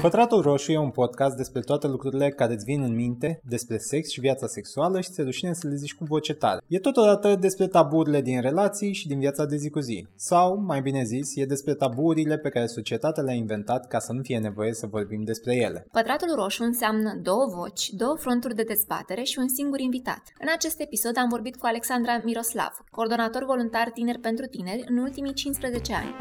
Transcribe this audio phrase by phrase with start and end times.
[0.00, 4.10] Pătratul Roșu e un podcast despre toate lucrurile care îți vin în minte despre sex
[4.10, 6.62] și viața sexuală și ți-e rușine să le zici cu voce tare.
[6.66, 10.06] E totodată despre taburile din relații și din viața de zi cu zi.
[10.14, 14.22] Sau, mai bine zis, e despre taburile pe care societatea le-a inventat ca să nu
[14.22, 15.86] fie nevoie să vorbim despre ele.
[15.92, 20.22] Pătratul Roșu înseamnă două voci, două fronturi de dezbatere și un singur invitat.
[20.40, 25.32] În acest episod am vorbit cu Alexandra Miroslav, coordonator voluntar tineri pentru tineri în ultimii
[25.32, 26.16] 15 ani.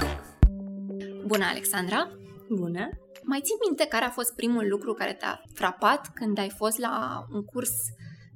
[1.28, 2.10] Bună, Alexandra!
[2.50, 2.90] Bună!
[3.26, 7.26] Mai ții minte care a fost primul lucru care te-a frapat când ai fost la
[7.32, 7.72] un curs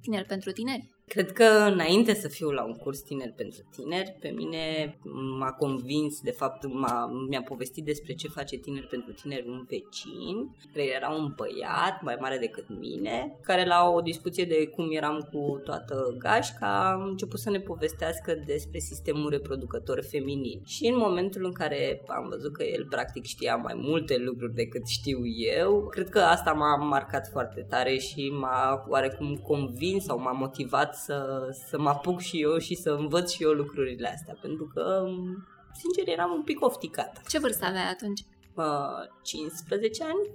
[0.01, 0.89] tineri pentru tineri?
[1.09, 4.95] Cred că înainte să fiu la un curs tineri pentru tineri, pe mine
[5.39, 10.55] m-a convins, de fapt m-a, mi-a povestit despre ce face tineri pentru tineri un vecin,
[10.73, 15.29] care era un băiat mai mare decât mine, care la o discuție de cum eram
[15.31, 20.61] cu toată gașca a început să ne povestească despre sistemul reproducător feminin.
[20.65, 24.87] Și în momentul în care am văzut că el practic știa mai multe lucruri decât
[24.87, 25.19] știu
[25.57, 30.97] eu, cred că asta m-a marcat foarte tare și m-a oarecum convins sau m-a motivat
[31.05, 35.05] să, să mă apuc și eu și să învăț și eu lucrurile astea, pentru că,
[35.73, 37.21] sincer, eram un pic ofticată.
[37.27, 38.21] Ce vârstă aveai atunci?
[38.55, 38.65] Uh,
[39.23, 40.29] 15 ani.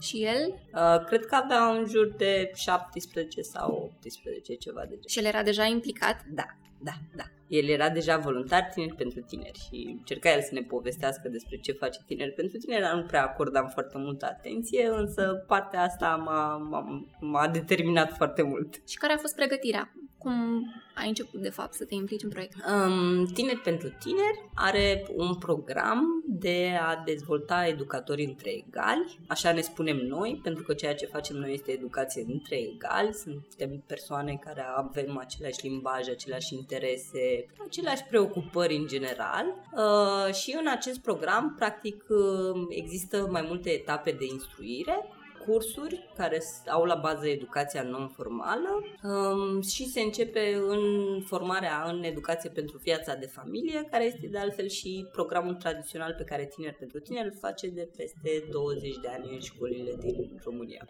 [0.00, 0.60] Și el?
[0.74, 5.08] Uh, cred că avea în jur de 17 sau 18, ceva de genul.
[5.08, 6.24] Și el era deja implicat?
[6.30, 6.46] Da,
[6.80, 7.24] da, da.
[7.58, 11.72] El era deja voluntar tineri pentru tineri și încerca el să ne povestească despre ce
[11.72, 16.56] face tineri pentru tineri, dar nu prea acordam foarte multă atenție, însă partea asta m-a,
[16.56, 18.82] m-a, m-a determinat foarte mult.
[18.88, 19.92] Și care a fost pregătirea?
[20.18, 22.54] Cum ai început, de fapt, să te implici în proiect?
[22.54, 29.60] Um, tineri pentru tineri are un program de a dezvolta educatori între egali, așa ne
[29.60, 34.64] spunem noi, pentru că ceea ce facem noi este educație între egali, suntem persoane care
[34.76, 42.04] avem același limbaj, aceleași interese, aceleași preocupări în general uh, și în acest program, practic,
[42.08, 45.06] uh, există mai multe etape de instruire
[45.46, 50.82] cursuri care au la bază educația non-formală um, și se începe în
[51.26, 56.24] formarea în educație pentru viața de familie, care este de altfel și programul tradițional pe
[56.24, 60.86] care Tineri pentru Tineri îl face de peste 20 de ani în școlile din România.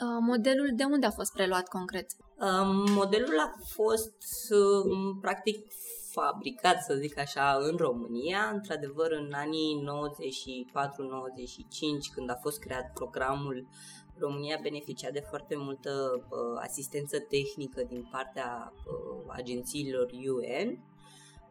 [0.00, 2.06] Uh, modelul de unde a fost preluat concret?
[2.36, 4.14] Um, modelul a fost
[4.50, 5.66] um, practic
[6.10, 9.84] fabricat, să zic așa, în România, într-adevăr în anii 94-95,
[12.14, 13.66] când a fost creat programul,
[14.18, 15.90] România beneficia de foarte multă
[16.28, 20.78] uh, asistență tehnică din partea uh, agențiilor UN.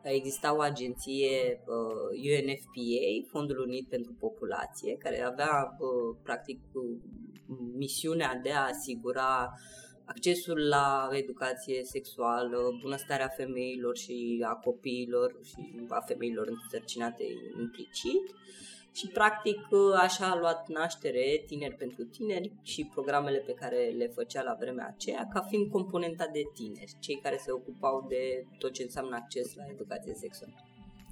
[0.03, 6.59] Exista o agenție uh, UNFPA, Fondul Unit pentru Populație, care avea uh, practic
[7.77, 15.85] misiunea de a asigura uh, accesul la educație sexuală, bunăstarea femeilor și a copiilor și
[15.89, 17.23] a femeilor însărcinate
[17.59, 18.23] implicit.
[18.99, 19.59] Și practic
[20.05, 24.87] așa a luat naștere Tineri pentru Tineri și programele pe care le făcea la vremea
[24.93, 28.21] aceea ca fiind componenta de tineri, cei care se ocupau de
[28.57, 30.53] tot ce înseamnă acces la educație sexuală.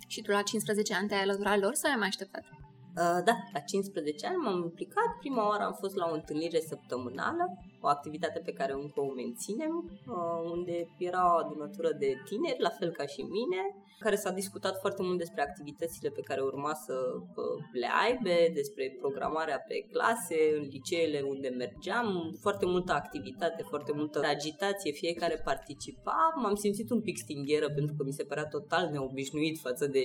[0.07, 2.43] Și tu la 15 ani te-ai alăturat lor sau ai mai așteptat?
[2.43, 5.09] Uh, da, la 15 ani m-am implicat.
[5.19, 7.45] Prima oară am fost la o întâlnire săptămânală,
[7.87, 12.69] o activitate pe care încă o menținem, uh, unde era o adunătură de tineri, la
[12.79, 13.61] fel ca și mine,
[13.99, 18.95] care s-a discutat foarte mult despre activitățile pe care urma să uh, le aibă, despre
[18.99, 26.33] programarea pe clase, în liceele unde mergeam, foarte multă activitate, foarte multă agitație, fiecare participa.
[26.41, 30.01] M-am simțit un pic stingheră pentru că mi se părea total neobișnuit față de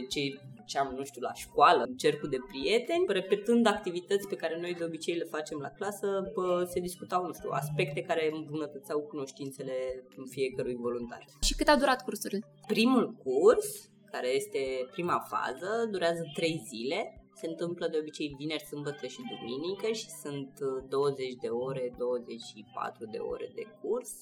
[0.67, 4.75] ce am, nu știu, la școală, în cercul de prieteni, repetând activități pe care noi
[4.75, 7.72] de obicei le facem la clasă, bă, se discutau, nu știu, aspecte
[8.07, 9.75] care îmbunătățeau cunoștințele
[10.17, 11.25] în fiecărui voluntar.
[11.41, 12.45] Și cât a durat cursul?
[12.67, 13.67] Primul curs
[14.11, 17.17] care este prima fază, durează 3 zile.
[17.35, 20.53] Se întâmplă de obicei vineri, sâmbătă și duminică și sunt
[20.89, 24.13] 20 uh, de ore, 24 de ore de curs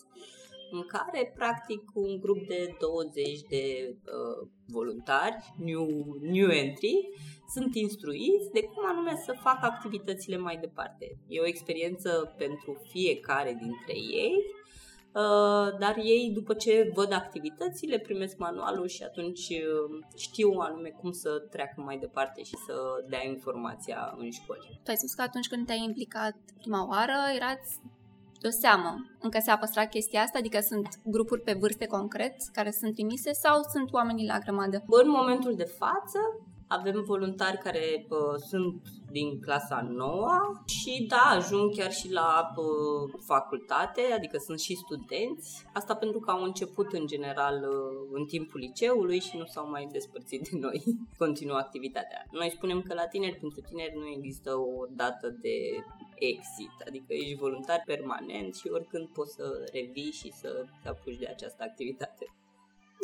[0.70, 5.86] în care practic un grup de 20 de uh, voluntari, new,
[6.20, 7.08] new entry,
[7.54, 11.19] sunt instruiți de cum anume să facă activitățile mai departe.
[11.28, 14.34] E o experiență pentru fiecare dintre ei
[15.14, 21.12] Uh, dar ei, după ce văd activitățile, primesc manualul și atunci uh, știu anume cum
[21.12, 24.81] să treacă mai departe și să dea informația în școli.
[24.82, 27.81] Tu ai spus că atunci când te-ai implicat prima oară, erați
[28.40, 29.06] de o seamă.
[29.20, 30.38] Încă se-a păstrat chestia asta?
[30.38, 34.84] Adică sunt grupuri pe vârste concret care sunt trimise sau sunt oamenii la grămadă?
[34.87, 36.19] În momentul de față
[36.70, 40.28] avem voluntari care uh, sunt din clasa 9
[40.67, 45.67] și da, ajung chiar și la uh, facultate, adică sunt și studenți.
[45.72, 49.88] Asta pentru că au început în general uh, în timpul liceului și nu s-au mai
[49.93, 50.82] despărțit de noi.
[51.22, 52.26] Continuă activitatea.
[52.31, 55.56] Noi spunem că la tineri pentru tineri nu există o dată de
[56.14, 61.26] exit, adică ești voluntar permanent și oricând poți să revii și să te apuci de
[61.26, 62.25] această activitate.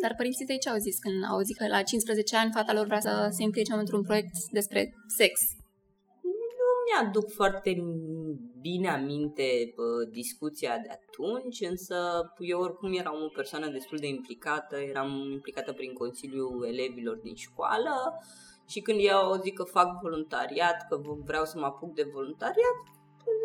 [0.01, 2.85] Dar părinții tăi ce au zis când au zis că la 15 ani fata lor
[2.85, 5.33] vrea să se implice într-un proiect despre sex?
[6.21, 7.71] Nu mi-aduc foarte
[8.61, 11.97] bine aminte uh, discuția de atunci, însă
[12.39, 17.93] eu oricum eram o persoană destul de implicată, eram implicată prin Consiliul Elevilor din școală
[18.67, 22.77] și când ei au zis că fac voluntariat, că vreau să mă apuc de voluntariat,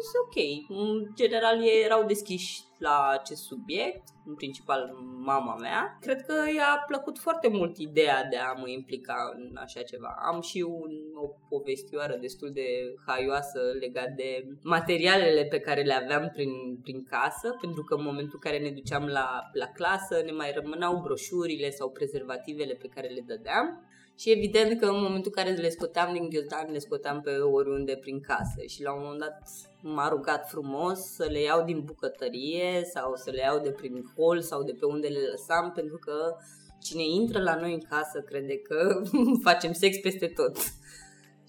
[0.00, 0.36] zis ok.
[0.78, 4.90] În general ei erau deschiși la acest subiect, în principal
[5.24, 5.98] mama mea.
[6.00, 10.14] Cred că i-a plăcut foarte mult ideea de a mă implica în așa ceva.
[10.32, 16.30] Am și un, o povestioară destul de haioasă legat de materialele pe care le aveam
[16.34, 20.32] prin, prin casă, pentru că în momentul în care ne duceam la, la clasă ne
[20.32, 23.86] mai rămâneau broșurile sau prezervativele pe care le dădeam
[24.18, 27.96] și evident că în momentul în care le scoteam din ghiozdan, le scoteam pe oriunde
[27.96, 28.62] prin casă.
[28.68, 29.42] Și la un moment dat
[29.82, 34.40] m-a rugat frumos să le iau din bucătărie sau să le iau de prin hol
[34.40, 36.36] sau de pe unde le lăsam, pentru că
[36.80, 39.02] cine intră la noi în casă crede că
[39.48, 40.56] facem sex peste tot.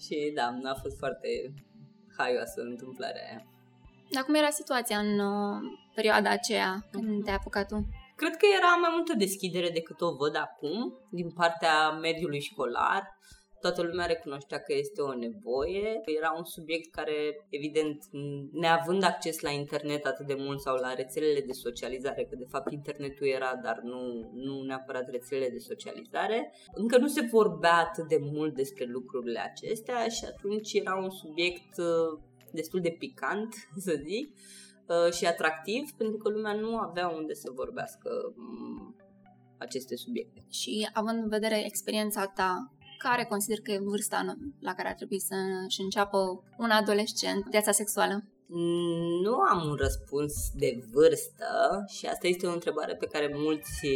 [0.00, 1.54] Și da, a fost foarte
[2.16, 3.46] haioasă întâmplarea aia.
[4.10, 5.60] Dar cum era situația în uh,
[5.94, 7.86] perioada aceea când te-ai apucat tu?
[8.16, 13.18] Cred că era mai multă deschidere decât o văd acum din partea mediului școlar.
[13.66, 16.00] Toată lumea recunoștea că este o nevoie.
[16.04, 18.04] Era un subiect care, evident,
[18.52, 22.72] neavând acces la internet atât de mult sau la rețelele de socializare, că de fapt
[22.72, 28.18] internetul era, dar nu, nu neapărat rețelele de socializare, încă nu se vorbea atât de
[28.20, 32.20] mult despre lucrurile acestea și atunci era un subiect uh,
[32.52, 34.36] destul de picant, să zic,
[34.86, 38.96] Uh, și atractiv pentru că lumea nu avea unde să vorbească mm,
[39.58, 40.44] aceste subiecte.
[40.50, 42.72] Și având în vedere experiența ta,
[43.06, 46.18] care consider că e vârsta la care ar trebui să-și înceapă
[46.58, 48.24] un adolescent viața sexuală?
[49.22, 51.48] Nu am un răspuns de vârstă
[51.86, 53.86] și asta este o întrebare pe care mulți,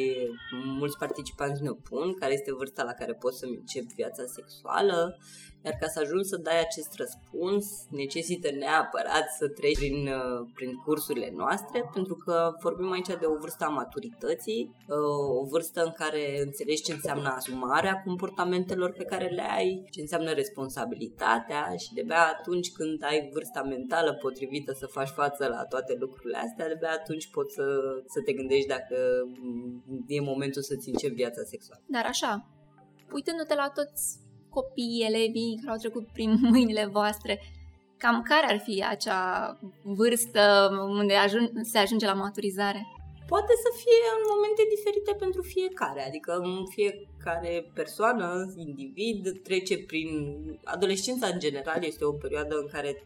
[0.78, 5.18] mulți participanți ne pun, care este vârsta la care poți să-mi încep viața sexuală.
[5.64, 10.74] Iar ca să ajungi să dai acest răspuns, necesită neapărat să treci prin, uh, prin
[10.84, 15.92] cursurile noastre, pentru că vorbim aici de o vârstă a maturității, uh, o vârstă în
[15.92, 22.14] care înțelegi ce înseamnă asumarea comportamentelor pe care le ai, ce înseamnă responsabilitatea și de
[22.14, 27.30] atunci când ai vârsta mentală potrivită să faci față la toate lucrurile astea, de atunci
[27.30, 27.64] poți să,
[28.06, 28.96] să te gândești dacă
[30.06, 31.82] e momentul să-ți începi viața sexuală.
[31.86, 32.46] Dar așa,
[33.12, 34.27] uitându-te la toți
[34.58, 37.32] copiii, elevii care au trecut prin mâinile voastre,
[37.96, 39.22] cam care ar fi acea
[39.82, 40.42] vârstă
[40.98, 42.82] unde ajun- se ajunge la maturizare?
[43.28, 46.32] Poate să fie în momente diferite pentru fiecare, adică
[46.68, 50.10] fiecare persoană, individ, trece prin...
[50.64, 53.02] Adolescența, în general, este o perioadă în care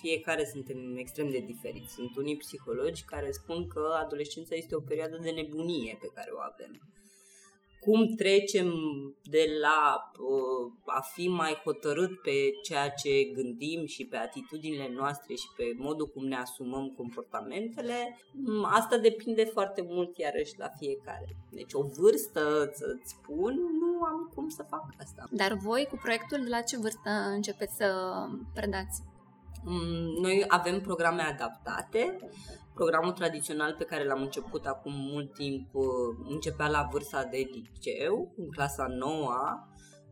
[0.00, 1.94] fiecare suntem extrem de diferiți.
[1.94, 6.40] Sunt unii psihologi care spun că adolescența este o perioadă de nebunie pe care o
[6.52, 6.80] avem
[7.86, 8.68] cum trecem
[9.22, 15.34] de la uh, a fi mai hotărât pe ceea ce gândim și pe atitudinile noastre
[15.34, 21.36] și pe modul cum ne asumăm comportamentele, mm, asta depinde foarte mult iarăși la fiecare.
[21.50, 25.28] Deci o vârstă, să-ți spun, nu am cum să fac asta.
[25.30, 27.88] Dar voi cu proiectul de la ce vârstă începeți să
[28.54, 29.02] predați?
[29.64, 32.16] Mm, noi avem programe adaptate
[32.80, 35.84] Programul tradițional pe care l-am început acum mult timp uh,
[36.28, 39.32] începea la vârsta de liceu, în clasa 9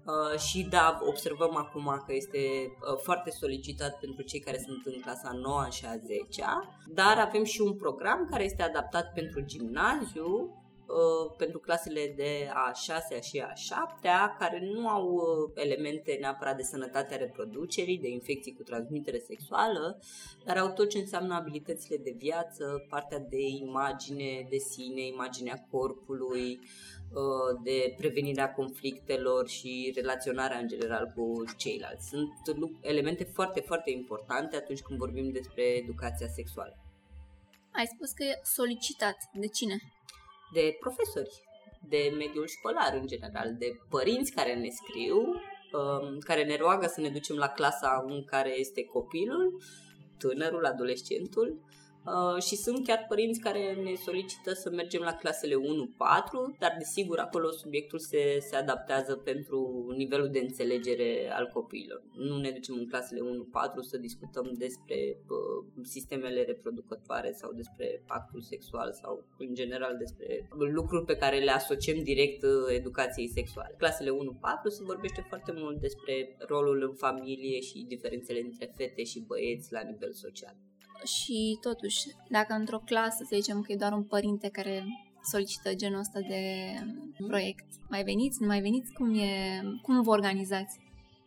[0.06, 5.00] Uh, și da, observăm acum că este uh, foarte solicitat pentru cei care sunt în
[5.00, 6.44] clasa 9 și a 10
[6.86, 10.26] dar avem și un program care este adaptat pentru gimnaziu.
[10.26, 10.50] Uh,
[11.36, 16.62] pentru clasele de a 6 și a 7 care nu au uh, elemente neapărat de
[16.62, 20.00] sănătate a reproducerii, de infecții cu transmitere sexuală,
[20.44, 26.58] dar au tot ce înseamnă abilitățile de viață, partea de imagine de sine, imaginea corpului,
[26.60, 32.08] uh, de prevenirea conflictelor și relaționarea în general cu ceilalți.
[32.08, 32.30] Sunt
[32.80, 36.78] elemente foarte, foarte importante atunci când vorbim despre educația sexuală.
[37.76, 39.16] Ai spus că e solicitat.
[39.32, 39.76] De cine?
[40.52, 41.42] De profesori,
[41.88, 47.00] de mediul școlar în general, de părinți care ne scriu, um, care ne roagă să
[47.00, 49.62] ne ducem la clasa în care este copilul,
[50.18, 51.60] tânărul, adolescentul,
[52.06, 55.58] Uh, și sunt chiar părinți care ne solicită să mergem la clasele 1-4,
[56.58, 62.02] dar desigur acolo subiectul se, se adaptează pentru nivelul de înțelegere al copiilor.
[62.16, 63.24] Nu ne ducem în clasele 1-4
[63.80, 71.04] să discutăm despre uh, sistemele reproducătoare sau despre actul sexual sau în general despre lucruri
[71.04, 73.74] pe care le asociem direct uh, educației sexuale.
[73.78, 74.14] Clasele 1-4
[74.68, 79.80] se vorbește foarte mult despre rolul în familie și diferențele între fete și băieți la
[79.82, 80.56] nivel social
[81.04, 84.84] și totuși, dacă într-o clasă, să zicem că e doar un părinte care
[85.22, 86.42] solicită genul ăsta de
[87.26, 88.92] proiect, mai veniți, nu mai veniți?
[88.92, 90.78] Cum, e, cum vă organizați?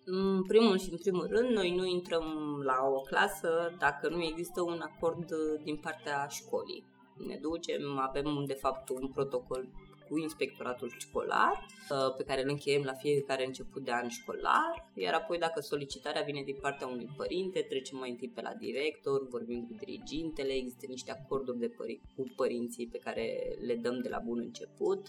[0.03, 2.23] În primul și în primul rând, noi nu intrăm
[2.63, 5.31] la o clasă dacă nu există un acord
[5.63, 6.83] din partea școlii.
[7.27, 9.69] Ne ducem, avem de fapt un protocol
[10.09, 15.13] cu inspectoratul școlar, uh, pe care îl încheiem la fiecare început de an școlar, iar
[15.13, 19.65] apoi dacă solicitarea vine din partea unui părinte, trecem mai întâi pe la director, vorbim
[19.65, 24.19] cu dirigintele, există niște acorduri de pări- cu părinții pe care le dăm de la
[24.19, 25.07] bun început,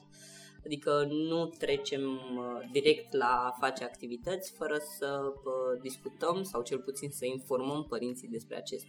[0.64, 6.78] adică nu trecem uh, direct la a face activități fără să uh, discutăm sau cel
[6.78, 8.86] puțin să informăm părinții despre acest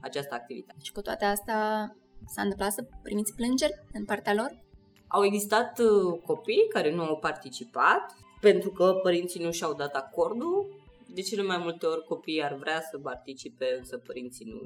[0.00, 0.78] această activitate.
[0.82, 1.96] Și cu toate astea,
[2.26, 4.66] S-a întâmplat să primiți plângeri în partea lor?
[5.08, 10.76] Au existat uh, copii care nu au participat pentru că părinții nu și-au dat acordul.
[11.14, 14.60] De cele mai multe ori copiii ar vrea să participe, însă părinții nu,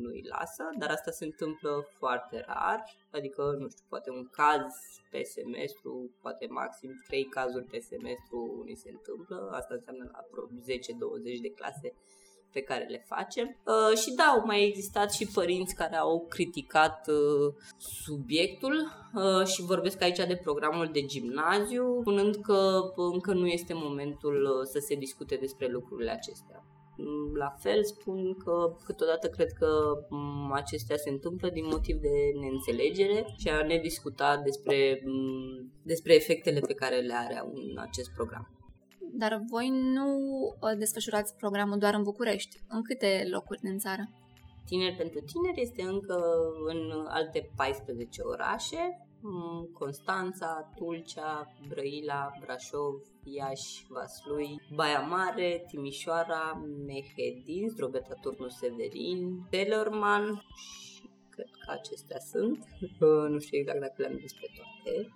[0.00, 4.72] nu îi lasă, dar asta se întâmplă foarte rar, adică, nu știu, poate un caz
[5.10, 10.20] pe semestru, poate maxim 3 cazuri pe semestru ni se întâmplă, asta înseamnă la
[11.38, 11.94] 10-20 de clase
[12.54, 13.46] pe care le facem.
[13.46, 18.74] Uh, și da, au mai existat și părinți care au criticat uh, subiectul
[19.14, 22.80] uh, și vorbesc aici de programul de gimnaziu, spunând că
[23.12, 26.64] încă nu este momentul uh, să se discute despre lucrurile acestea.
[26.96, 29.68] Mm, la fel spun că câteodată cred că
[30.08, 36.14] mm, acestea se întâmplă din motiv de neînțelegere și a ne discuta despre, mm, despre
[36.14, 38.63] efectele pe care le are un acest program.
[39.16, 40.06] Dar voi nu
[40.60, 42.56] uh, desfășurați programul doar în București.
[42.68, 44.08] În câte locuri din țară?
[44.64, 46.16] Tineri pentru tineri este încă
[46.66, 48.98] în alte 14 orașe,
[49.72, 52.94] Constanța, Tulcea, Brăila, Brașov,
[53.24, 62.58] Iași, Vaslui, Baia Mare, Timișoara, Mehedin, Drobeta Turnu Severin, Tellerman și cred că acestea sunt.
[63.32, 65.08] Nu știu exact dacă le-am despre toate.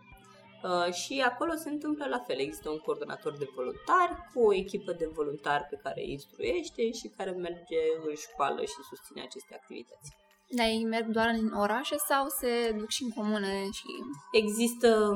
[0.62, 2.38] Uh, și acolo se întâmplă la fel.
[2.38, 7.09] Există un coordonator de voluntari cu o echipă de voluntari pe care îi instruiește și
[7.17, 10.17] care merge în școală și susține aceste activități.
[10.50, 13.69] Dar ei merg doar în orașe sau se duc și în comune?
[13.73, 13.87] Și...
[14.33, 15.12] Există,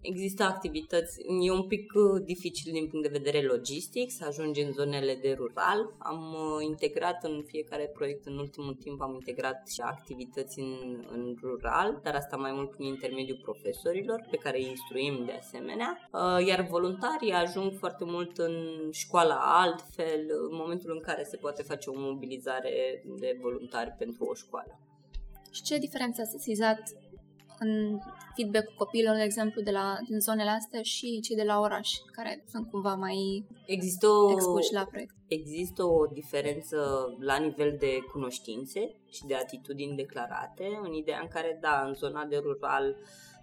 [0.00, 1.20] există activități.
[1.40, 5.34] E un pic uh, dificil din punct de vedere logistic să ajungi în zonele de
[5.38, 5.94] rural.
[5.98, 11.36] Am uh, integrat în fiecare proiect, în ultimul timp am integrat și activități în, în
[11.42, 16.08] rural, dar asta mai mult prin intermediul profesorilor, pe care îi instruim de asemenea.
[16.12, 18.54] Uh, iar voluntarii ajung foarte mult în
[18.90, 24.34] școala altfel, în momentul în care se poate face o mobilizare de voluntari pentru o
[24.34, 24.73] școală.
[25.54, 26.82] Și ce diferență ați sesizat
[27.58, 27.98] în
[28.34, 32.44] feedback-ul copiilor, de exemplu, de la, din zonele astea și cei de la oraș, care
[32.48, 35.14] sunt cumva mai există o, expuși la proiect?
[35.26, 36.76] Există o diferență
[37.18, 38.80] la nivel de cunoștințe
[39.10, 42.96] și de atitudini declarate, în ideea în care, da, în zona de rural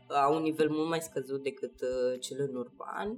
[0.08, 3.18] au un nivel mult mai scăzut decât uh, cel în urban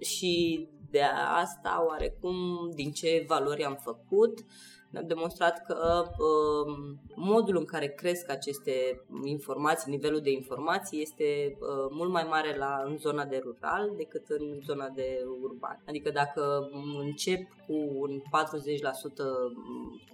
[0.00, 1.02] și de
[1.34, 2.36] asta, oarecum,
[2.74, 4.44] din ce valori am făcut,
[4.92, 6.74] ne-am demonstrat că uh,
[7.14, 12.82] modul în care cresc aceste informații, nivelul de informații este uh, mult mai mare la,
[12.84, 15.82] în zona de rural decât în zona de urban.
[15.86, 16.68] Adică dacă
[16.98, 18.22] încep cu un 40%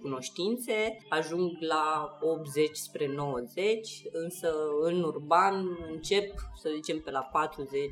[0.01, 7.91] cunoștințe, ajung la 80 spre 90, însă în urban încep, să zicem, pe la 40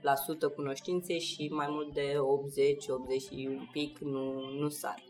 [0.00, 5.07] la sută cunoștințe și mai mult de 80, 80 și un pic nu, nu sar.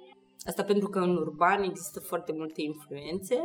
[0.48, 3.36] Asta pentru că în urban există foarte multe influențe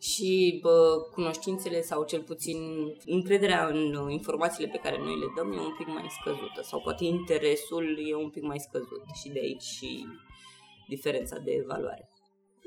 [0.00, 2.58] și bă, cunoștințele sau cel puțin
[3.04, 7.04] încrederea în informațiile pe care noi le dăm e un pic mai scăzută sau poate
[7.04, 10.06] interesul e un pic mai scăzut și de aici și
[10.88, 12.08] diferența de evaluare.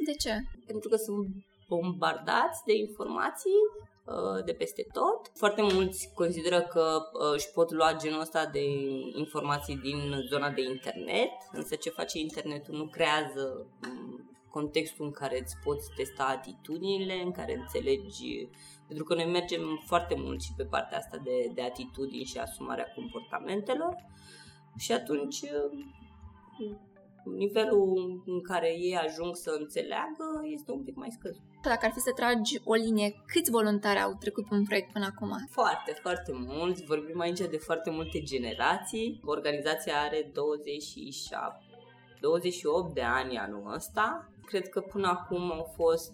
[0.05, 0.33] De ce?
[0.65, 1.27] Pentru că sunt
[1.67, 3.88] bombardați de informații Uh,
[4.45, 5.31] de peste tot.
[5.33, 8.63] Foarte mulți consideră că uh, își pot lua genul ăsta de
[9.15, 15.39] informații din zona de internet, însă ce face internetul nu creează um, contextul în care
[15.39, 18.47] îți poți testa atitudinile, în care înțelegi,
[18.87, 22.91] pentru că noi mergem foarte mult și pe partea asta de, de atitudini și asumarea
[22.95, 23.95] comportamentelor
[24.77, 25.85] și atunci uh,
[27.23, 31.41] nivelul în care ei ajung să înțeleagă este un pic mai scăzut.
[31.63, 35.05] Dacă ar fi să tragi o linie, câți voluntari au trecut pe un proiect până
[35.05, 35.47] acum?
[35.49, 36.83] Foarte, foarte mulți.
[36.83, 39.21] Vorbim aici de foarte multe generații.
[39.25, 41.41] Organizația are 27,
[42.19, 44.31] 28 de ani anul ăsta.
[44.45, 46.13] Cred că până acum au fost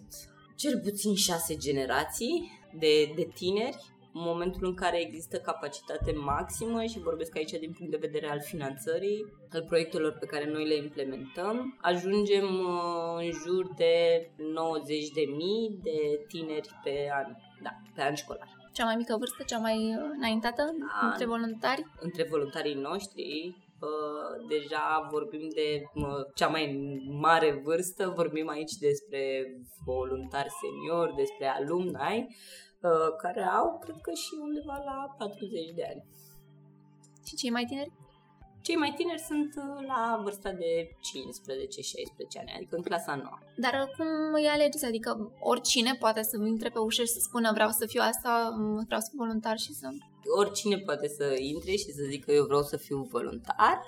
[0.56, 6.98] cel puțin șase generații de, de tineri în momentul în care există capacitate maximă și
[6.98, 11.78] vorbesc aici din punct de vedere al finanțării, al proiectelor pe care noi le implementăm,
[11.80, 18.48] ajungem uh, în jur de 90.000 de tineri pe an, da, pe an școlar.
[18.72, 21.86] Cea mai mică vârstă, cea mai înaintată da, între voluntari?
[22.00, 26.04] Între voluntarii noștri, Uh, deja vorbim de uh,
[26.34, 29.22] cea mai mare vârstă, vorbim aici despre
[29.84, 32.65] voluntari seniori, despre alumni, Uh,
[33.18, 36.04] care au, cred că și undeva la 40 de ani.
[37.26, 37.92] Și cei mai tineri?
[38.66, 43.38] Cei mai tineri sunt uh, la vârsta de 15-16 ani, adică în clasa 9.
[43.56, 44.84] Dar uh, cum îi alegeți?
[44.84, 48.84] Adică oricine poate să intre pe ușă și să spună vreau să fiu asta, mm,
[48.84, 49.88] vreau să fiu voluntar și să...
[50.38, 53.80] Oricine poate să intre și să zică eu vreau să fiu voluntar.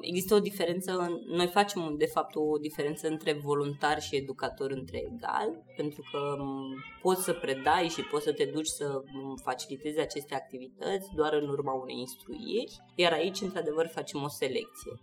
[0.00, 5.64] Există o diferență, noi facem de fapt o diferență între voluntar și educator între egal,
[5.76, 6.36] pentru că
[7.02, 9.02] poți să predai și poți să te duci să
[9.42, 15.00] facilitezi aceste activități doar în urma unei instruiri, iar aici într-adevăr facem o selecție.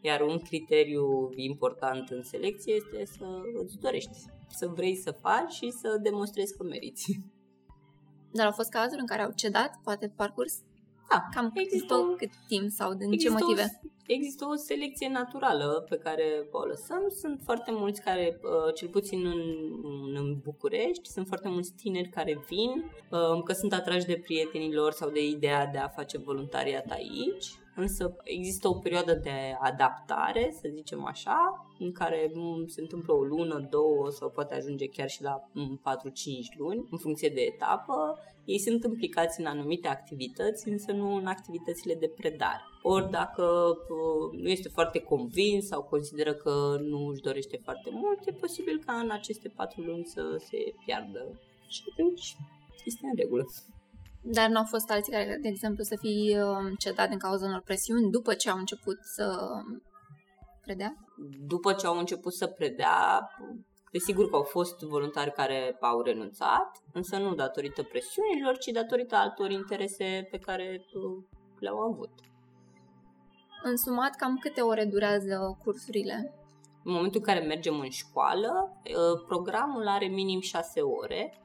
[0.00, 3.26] Iar un criteriu important în selecție este să
[3.62, 7.20] îți dorești, să vrei să faci și să demonstrezi că meriți.
[8.32, 10.54] Dar au fost cazuri în care au cedat, poate parcurs?
[11.10, 13.80] Da, Cam există o, cât timp sau din ce motive?
[13.82, 17.02] O, există o selecție naturală pe care o lăsăm.
[17.20, 19.40] Sunt foarte mulți care, uh, cel puțin în,
[20.14, 24.92] în București, sunt foarte mulți tineri care vin, uh, că sunt atrași de prietenii lor
[24.92, 30.68] sau de ideea de a face voluntariat aici însă există o perioadă de adaptare, să
[30.74, 32.32] zicem așa, în care
[32.66, 37.28] se întâmplă o lună, două sau poate ajunge chiar și la 4-5 luni, în funcție
[37.28, 38.18] de etapă.
[38.44, 42.62] Ei sunt implicați în anumite activități, însă nu în activitățile de predare.
[42.82, 43.44] Ori dacă
[43.88, 48.82] uh, nu este foarte convins sau consideră că nu își dorește foarte mult, e posibil
[48.86, 52.36] ca în aceste patru luni să se piardă și atunci
[52.84, 53.44] este în regulă.
[54.26, 57.60] Dar nu au fost alții care, de exemplu, să fi um, cedat din cauza unor
[57.60, 59.38] presiuni după ce au început să
[60.60, 60.94] predea?
[61.46, 63.28] După ce au început să predea,
[63.92, 69.50] desigur că au fost voluntari care au renunțat, însă nu datorită presiunilor, ci datorită altor
[69.50, 71.24] interese pe care uh,
[71.58, 72.10] le-au avut.
[73.62, 76.34] În sumat, cam câte ore durează cursurile?
[76.84, 81.43] În momentul în care mergem în școală, uh, programul are minim 6 ore,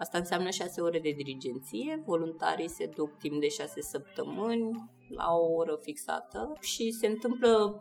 [0.00, 5.52] Asta înseamnă 6 ore de dirigenție, voluntarii se duc timp de 6 săptămâni la o
[5.52, 7.78] oră fixată și se întâmplă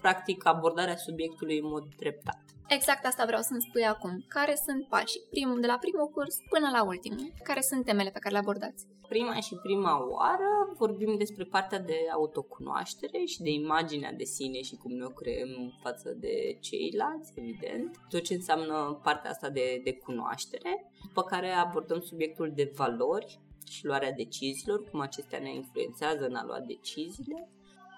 [0.00, 2.42] practic abordarea subiectului în mod treptat.
[2.76, 4.24] Exact asta vreau să-mi spui acum.
[4.28, 5.26] Care sunt pașii?
[5.30, 7.32] Primul, de la primul curs până la ultimul.
[7.42, 8.86] Care sunt temele pe care le abordați?
[9.08, 14.76] Prima și prima oară vorbim despre partea de autocunoaștere și de imaginea de sine și
[14.76, 17.96] cum ne o creăm față de ceilalți, evident.
[18.08, 20.90] Tot ce înseamnă partea asta de, de cunoaștere.
[21.06, 26.44] După care abordăm subiectul de valori și luarea deciziilor, cum acestea ne influențează în a
[26.44, 27.48] lua deciziile.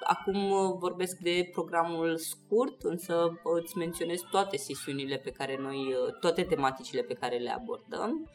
[0.02, 5.76] Acum uh, vorbesc de programul scurt, însă uh, îți menționez toate sesiunile pe care noi,
[5.76, 8.30] uh, toate tematicile pe care le abordăm.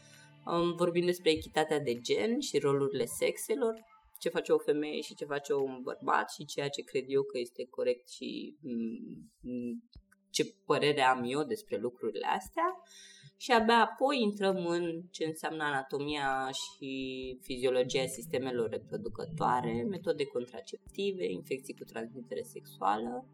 [0.45, 3.73] Um, vorbim despre echitatea de gen și rolurile sexelor,
[4.19, 7.37] ce face o femeie și ce face un bărbat și ceea ce cred eu că
[7.37, 9.83] este corect și mm, mm,
[10.29, 12.75] ce părere am eu despre lucrurile astea
[13.41, 16.91] și abia apoi intrăm în ce înseamnă anatomia și
[17.41, 23.25] fiziologia sistemelor reproducătoare, metode contraceptive, infecții cu transmitere sexuală.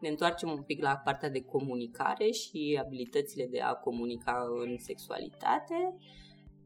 [0.00, 5.96] Ne întoarcem un pic la partea de comunicare și abilitățile de a comunica în sexualitate,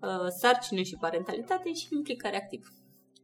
[0.00, 2.66] uh, sarcină și parentalitate și implicare activă.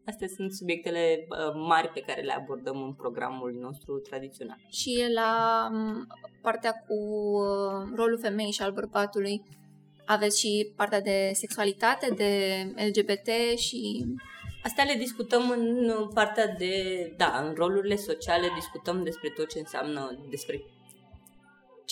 [0.06, 4.56] Astea sunt subiectele uh, mari pe care le abordăm în programul nostru tradițional.
[4.68, 5.68] Și la
[6.40, 9.42] partea cu uh, rolul femeii și al bărbatului
[10.04, 14.04] aveți și partea de sexualitate, de LGBT și...
[14.64, 16.74] Astea le discutăm în partea de,
[17.16, 20.62] da, în rolurile sociale discutăm despre tot ce înseamnă, despre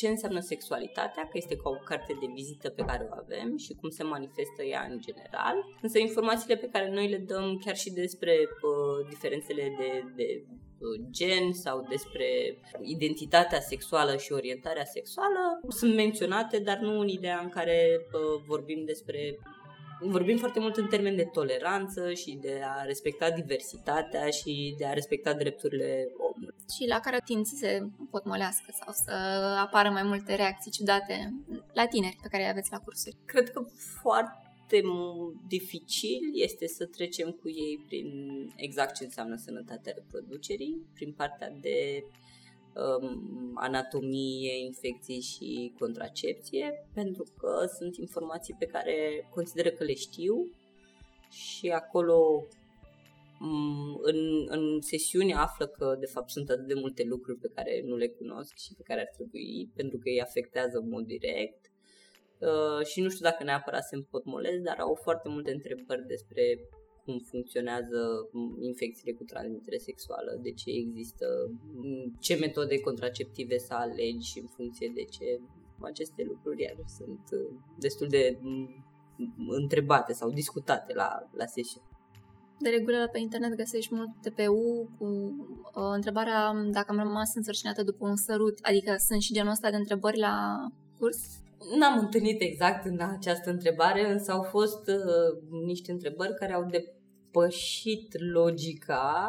[0.01, 3.75] ce înseamnă sexualitatea, că este ca o carte de vizită pe care o avem și
[3.81, 5.57] cum se manifestă ea în general.
[5.83, 11.01] Însă informațiile pe care noi le dăm chiar și despre uh, diferențele de, de uh,
[11.11, 12.27] gen sau despre
[12.83, 18.85] identitatea sexuală și orientarea sexuală sunt menționate, dar nu în ideea în care uh, vorbim
[18.85, 19.39] despre
[20.03, 24.93] vorbim foarte mult în termen de toleranță și de a respecta diversitatea și de a
[24.93, 26.50] respecta drepturile omului.
[26.71, 29.13] Și la care tind să se potmolească sau să
[29.59, 31.35] apară mai multe reacții ciudate
[31.73, 33.17] la tineri pe care îi aveți la cursuri?
[33.25, 33.65] Cred că
[34.03, 34.81] foarte
[35.49, 38.09] dificil este să trecem cu ei prin
[38.57, 42.05] exact ce înseamnă sănătatea reproducerii, prin partea de
[42.75, 50.51] um, anatomie, infecții și contracepție, pentru că sunt informații pe care consideră că le știu
[51.31, 52.60] și acolo Mm,
[54.03, 57.97] în, în sesiune află că de fapt sunt atât de multe lucruri pe care nu
[57.97, 61.73] le cunosc și pe care ar trebui pentru că îi afectează în mod direct
[62.39, 66.43] uh, și nu știu dacă neapărat se împotmolesc, dar au foarte multe întrebări despre
[67.05, 68.01] cum funcționează
[68.61, 71.27] infecțiile cu transmitere sexuală, de ce există,
[72.21, 75.41] ce metode contraceptive să alegi în funcție de ce
[75.81, 78.39] aceste lucruri iar sunt uh, destul de
[79.49, 81.90] întrebate sau discutate la, la sesiune.
[82.61, 88.09] De regulă pe internet găsești mult TPU cu uh, întrebarea dacă am rămas însărcinată după
[88.09, 90.35] un sărut, adică sunt și genul ăsta de întrebări la
[90.99, 91.19] curs?
[91.79, 98.21] N-am întâlnit exact în această întrebare, însă au fost uh, niște întrebări care au depășit
[98.33, 99.29] logica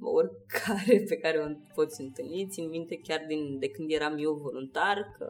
[0.00, 2.48] oricare pe care o poți întâlni.
[2.50, 5.26] Țin minte chiar din, de când eram eu voluntar că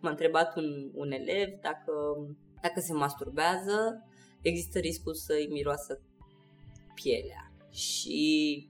[0.00, 1.92] m-a întrebat un, un elev dacă,
[2.62, 4.04] dacă se masturbează,
[4.40, 6.00] există riscul să-i miroasă
[7.02, 7.52] pielea.
[7.70, 8.68] Și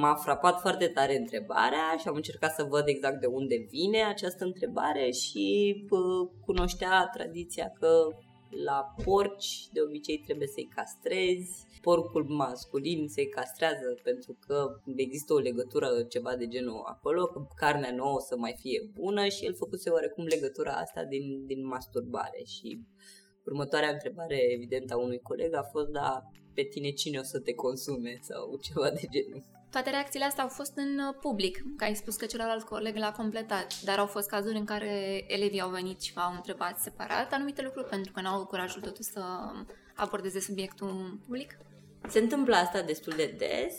[0.00, 4.44] m-a frapat foarte tare întrebarea și am încercat să văd exact de unde vine această
[4.44, 5.98] întrebare și pă,
[6.44, 8.08] cunoștea tradiția că
[8.64, 15.38] la porci de obicei trebuie să-i castrezi, porcul masculin se castrează pentru că există o
[15.38, 19.90] legătură ceva de genul acolo, că carnea nouă să mai fie bună și el făcuse
[19.90, 22.80] oarecum legătura asta din, din masturbare și
[23.44, 26.22] următoarea întrebare evident a unui coleg a fost da,
[26.56, 29.42] pe tine cine o să te consume sau ceva de genul.
[29.70, 33.12] Toate reacțiile astea au fost în uh, public, că ai spus că celălalt coleg l-a
[33.12, 37.62] completat, dar au fost cazuri în care elevii au venit și v-au întrebat separat anumite
[37.62, 39.22] lucruri pentru că n-au avut curajul totuși să
[39.94, 41.58] abordeze subiectul în public?
[42.08, 43.74] Se întâmplă asta destul de des.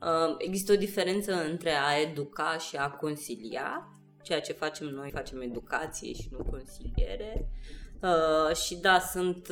[0.00, 3.88] Uh, există o diferență între a educa și a consilia.
[4.22, 7.48] Ceea ce facem noi, facem educație și nu consiliere.
[8.02, 9.48] Uh, și da, sunt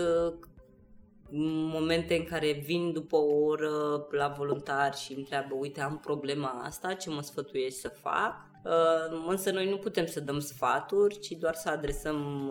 [1.33, 6.95] momente în care vin după o oră la voluntar și întreabă, uite, am problema asta,
[6.95, 8.49] ce mă sfătuiești să fac?
[8.65, 12.49] Uh, însă noi nu putem să dăm sfaturi, ci doar să adresăm,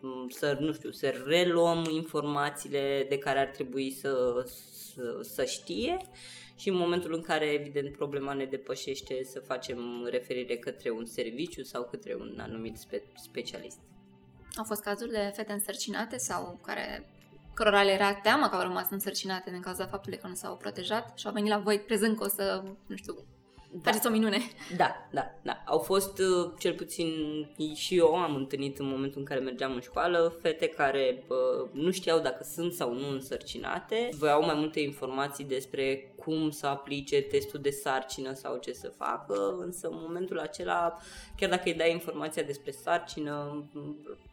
[0.00, 4.42] uh, să, nu știu, să reluăm informațiile de care ar trebui să,
[4.94, 5.96] să, să știe
[6.56, 11.62] și în momentul în care, evident, problema ne depășește, să facem referire către un serviciu
[11.62, 13.78] sau către un anumit spe- specialist.
[14.56, 17.13] Au fost cazuri de fete însărcinate sau care
[17.54, 21.18] cărora le era teamă că au rămas însărcinate din cauza faptului că nu s-au protejat
[21.18, 23.14] și au venit la voi crezând că o să, nu știu,
[23.82, 23.90] da.
[23.90, 24.38] faceți o minune.
[24.76, 25.62] Da, da, da.
[25.66, 27.08] Au fost, uh, cel puțin
[27.74, 31.90] și eu am întâlnit în momentul în care mergeam în școală, fete care bă, nu
[31.90, 37.60] știau dacă sunt sau nu însărcinate, voiau mai multe informații despre cum să aplice testul
[37.60, 40.98] de sarcină sau ce să facă, însă în momentul acela,
[41.36, 43.64] chiar dacă îi dai informația despre sarcină,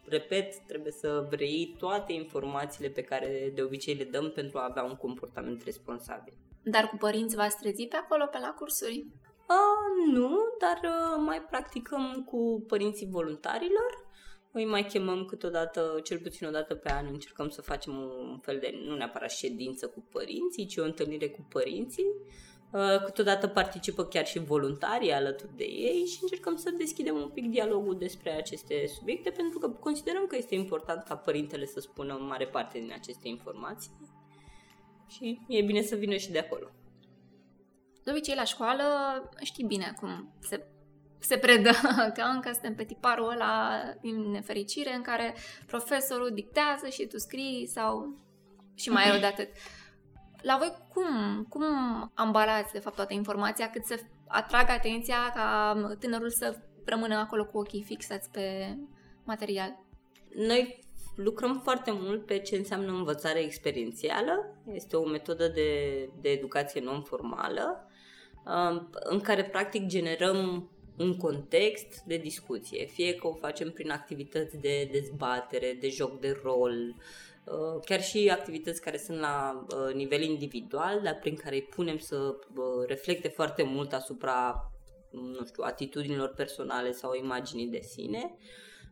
[0.06, 4.84] repet, trebuie să vrei toate informațiile pe care de obicei le dăm pentru a avea
[4.84, 6.34] un comportament responsabil.
[6.64, 9.06] Dar cu părinți v-ați trezit pe acolo, pe la cursuri?
[9.52, 9.60] A,
[10.12, 14.10] nu, dar uh, mai practicăm cu părinții voluntarilor.
[14.52, 18.60] Îi mai chemăm câteodată, cel puțin o dată pe an, încercăm să facem un fel
[18.60, 22.06] de, nu neapărat ședință cu părinții, ci o întâlnire cu părinții.
[22.72, 27.50] Uh, câteodată participă chiar și voluntarii alături de ei și încercăm să deschidem un pic
[27.50, 32.24] dialogul despre aceste subiecte pentru că considerăm că este important ca părintele să spună o
[32.24, 33.92] mare parte din aceste informații
[35.08, 36.70] și e bine să vină și de acolo.
[38.04, 38.84] De obicei, la școală
[39.42, 40.66] știi bine cum se,
[41.20, 41.70] se predă,
[42.16, 45.36] că încă suntem pe tiparul ăla din nefericire în care
[45.66, 48.18] profesorul dictează și tu scrii sau
[48.76, 49.50] și mai rău de atât.
[50.42, 51.64] La voi cum, cum
[52.14, 57.58] ambalați de fapt toată informația cât să atragă atenția ca tânărul să rămână acolo cu
[57.58, 58.76] ochii fixați pe
[59.24, 59.80] material?
[60.36, 60.80] Noi
[61.16, 64.56] lucrăm foarte mult pe ce înseamnă învățare experiențială.
[64.72, 65.70] Este o metodă de,
[66.22, 67.91] de educație non-formală um,
[69.04, 74.90] în care practic generăm un context de discuție, fie că o facem prin activități de
[74.92, 76.96] dezbatere, de joc de rol,
[77.46, 81.98] uh, chiar și activități care sunt la uh, nivel individual, dar prin care îi punem
[81.98, 84.72] să uh, reflecte foarte mult asupra,
[85.12, 88.36] nu știu, atitudinilor personale sau imaginii de sine.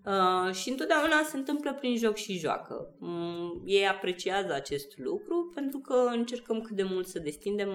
[0.06, 2.96] Uh, și întotdeauna se întâmplă prin joc și joacă.
[3.00, 7.70] Um, ei apreciază acest lucru pentru că încercăm cât de mult să destindem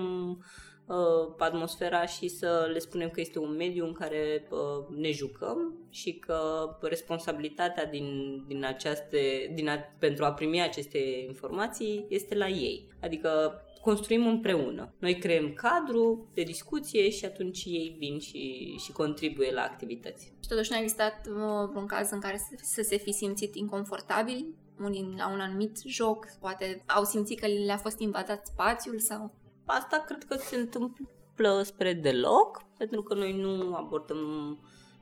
[0.86, 5.74] uh, atmosfera și să le spunem că este un mediu în care uh, ne jucăm
[5.90, 6.40] și că
[6.80, 12.88] responsabilitatea din, din aceste, din a, pentru a primi aceste informații este la ei.
[13.00, 14.92] Adică construim împreună.
[14.98, 20.24] Noi creăm cadru de discuție și atunci ei vin și, și contribuie la activități.
[20.24, 23.54] Și totuși nu a existat uh, vreun caz în care să, să se fi simțit
[23.54, 29.34] inconfortabil unii la un anumit joc, poate au simțit că le-a fost invadat spațiul sau...
[29.64, 34.58] Asta cred că se întâmplă spre deloc, pentru că noi nu abordăm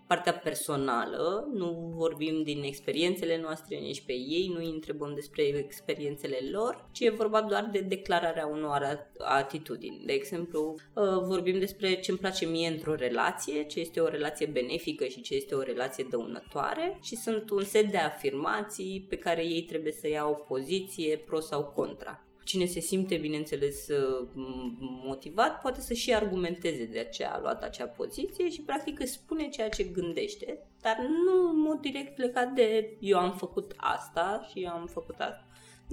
[0.07, 6.39] partea personală, nu vorbim din experiențele noastre nici pe ei, nu îi întrebăm despre experiențele
[6.51, 10.03] lor, ci e vorba doar de declararea unor atitudini.
[10.07, 14.47] De exemplu, uh, vorbim despre ce îmi place mie într-o relație, ce este o relație
[14.47, 19.45] benefică și ce este o relație dăunătoare și sunt un set de afirmații pe care
[19.45, 22.27] ei trebuie să iau o poziție pro sau contra.
[22.45, 24.29] Cine se simte, bineînțeles, uh,
[25.05, 29.49] motivat, poate să și argumenteze de ce a luat acea poziție și, practic, îți spune
[29.49, 34.63] ceea ce gândește, dar nu în mod direct legat de eu am făcut asta și
[34.63, 35.47] eu am făcut asta.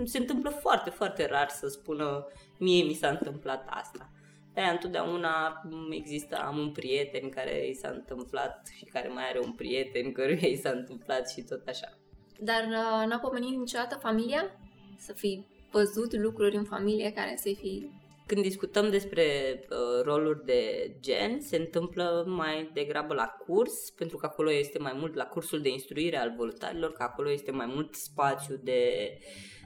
[0.04, 4.10] Se întâmplă foarte, foarte rar să spună mie mi s-a întâmplat asta.
[4.54, 9.52] de întotdeauna există, am un prieten care i s-a întâmplat și care mai are un
[9.52, 11.98] prieten căruia i s-a întâmplat și tot așa.
[12.40, 14.60] Dar uh, n-a pomenit niciodată familia?
[14.98, 17.90] Să fii văzut lucruri în familie care să fi
[18.30, 19.24] când discutăm despre
[19.70, 24.94] uh, roluri de gen, se întâmplă mai degrabă la curs, pentru că acolo este mai
[24.96, 29.18] mult la cursul de instruire al voluntarilor, că acolo este mai mult spațiu de,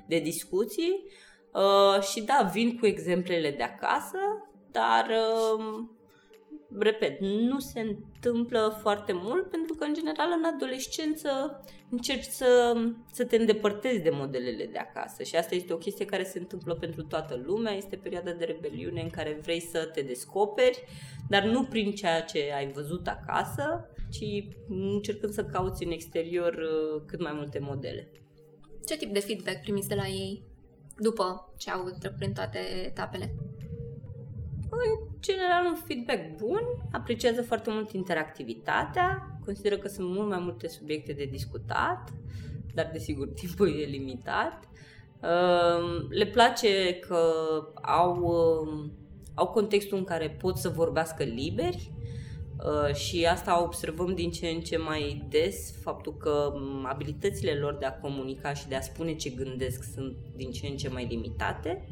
[0.08, 1.04] de discuții.
[1.54, 4.18] Uh, și da, vin cu exemplele de acasă,
[4.72, 5.86] dar uh,
[6.80, 11.30] repet, nu se întâmplă foarte mult pentru că, în general, în adolescență
[11.90, 12.76] încerci să,
[13.12, 16.76] să te îndepărtezi de modelele de acasă și asta este o chestie care se întâmplă
[16.76, 20.84] pentru toată lumea, este perioada de rebeliune în care vrei să te descoperi,
[21.30, 27.02] dar nu prin ceea ce ai văzut acasă, ci încercând să cauți în exterior uh,
[27.06, 28.12] cât mai multe modele.
[28.86, 30.44] Ce tip de feedback primiți de la ei
[30.98, 33.36] după ce au trecut prin toate etapele?
[34.70, 40.68] în general un feedback bun, apreciază foarte mult interactivitatea, consideră că sunt mult mai multe
[40.68, 42.14] subiecte de discutat,
[42.74, 44.68] dar desigur timpul e limitat.
[45.22, 47.34] Ehm, le place că
[47.82, 48.92] au, ehm,
[49.34, 51.92] au contextul în care pot să vorbească liberi
[52.60, 57.86] ehm, și asta observăm din ce în ce mai des, faptul că abilitățile lor de
[57.86, 61.88] a comunica și de a spune ce gândesc sunt din ce în ce mai limitate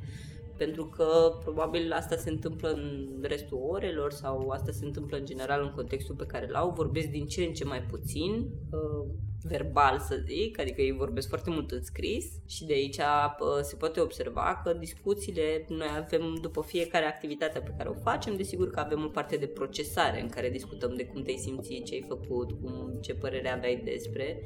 [0.63, 5.61] pentru că probabil asta se întâmplă în restul orelor sau asta se întâmplă în general
[5.61, 9.05] în contextul pe care l-au, vorbesc din ce în ce mai puțin, uh,
[9.43, 13.75] verbal să zic, adică ei vorbesc foarte mult în scris și de aici uh, se
[13.75, 18.79] poate observa că discuțiile noi avem după fiecare activitate pe care o facem, desigur că
[18.79, 22.51] avem o parte de procesare în care discutăm de cum te-ai simțit, ce ai făcut,
[22.51, 24.43] cum, ce părere aveai despre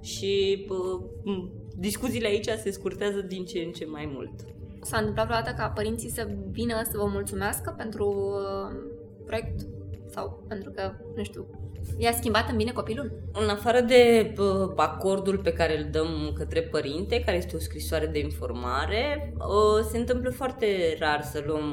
[0.00, 4.56] și uh, discuțiile aici se scurtează din ce în ce mai mult.
[4.88, 8.76] S-a întâmplat vreodată ca părinții să vină să vă mulțumească pentru uh,
[9.24, 9.60] proiect?
[10.10, 11.46] Sau pentru că, nu știu,
[11.98, 13.12] i-a schimbat în bine copilul?
[13.32, 18.06] În afară de uh, acordul pe care îl dăm către părinte, care este o scrisoare
[18.06, 21.64] de informare, uh, se întâmplă foarte rar să luăm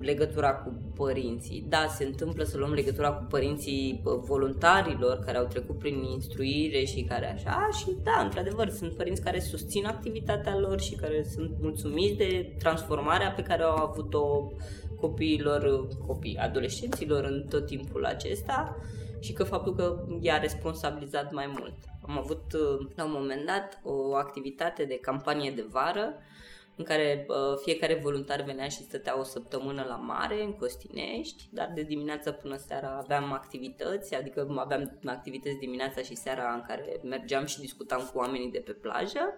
[0.00, 1.66] legătura cu părinții.
[1.68, 6.84] Da, se întâmplă să luăm legătura cu părinții uh, voluntarilor care au trecut prin instruire
[6.84, 11.50] și care așa și da, într-adevăr, sunt părinți care susțin activitatea lor și care sunt
[11.60, 14.52] mulțumiți de transformarea pe care au avut-o
[15.00, 18.76] copiilor, copii, adolescenților în tot timpul acesta
[19.20, 21.74] și că faptul că i-a responsabilizat mai mult.
[22.06, 26.14] Am avut uh, la un moment dat o activitate de campanie de vară
[26.76, 31.72] în care uh, fiecare voluntar venea și stătea o săptămână la mare, în Costinești, dar
[31.74, 37.46] de dimineața până seara aveam activități, adică aveam activități dimineața și seara în care mergeam
[37.46, 39.34] și discutam cu oamenii de pe plajă.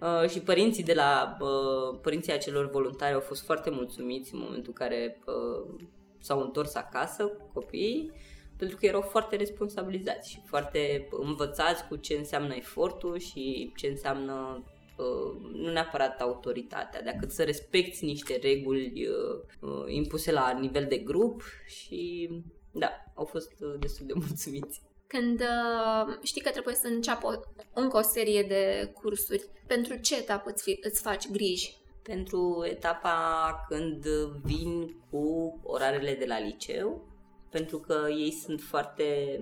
[0.00, 4.66] Uh, și părinții de la uh, părinții acelor voluntari au fost foarte mulțumiți în momentul
[4.66, 5.84] în care uh,
[6.18, 8.12] s-au întors acasă cu copiii
[8.56, 14.64] pentru că erau foarte responsabilizați și foarte învățați cu ce înseamnă efortul și ce înseamnă
[14.96, 20.96] uh, nu neapărat autoritatea, decât să respecti niște reguli uh, uh, impuse la nivel de
[20.96, 22.30] grup și
[22.70, 24.82] da, au fost uh, destul de mulțumiți.
[25.06, 30.50] Când uh, știi că trebuie să înceapă încă o serie de cursuri, pentru ce etapă
[30.50, 31.76] îți, fi, îți faci griji?
[32.02, 34.06] Pentru etapa când
[34.42, 37.06] vin cu orarele de la liceu,
[37.50, 39.38] pentru că ei sunt foarte...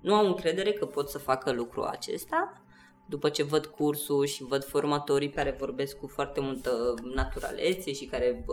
[0.00, 2.65] nu au încredere că pot să facă lucrul acesta,
[3.08, 8.44] după ce văd cursul și văd formatorii care vorbesc cu foarte multă naturalețe și care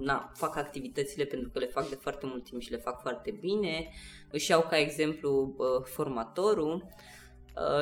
[0.00, 3.30] na, fac activitățile pentru că le fac de foarte mult timp și le fac foarte
[3.40, 3.88] bine,
[4.30, 6.86] își iau ca exemplu formatorul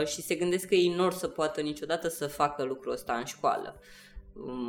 [0.04, 3.24] și se gândesc că ei nu or să poată niciodată să facă lucrul ăsta în
[3.24, 3.80] școală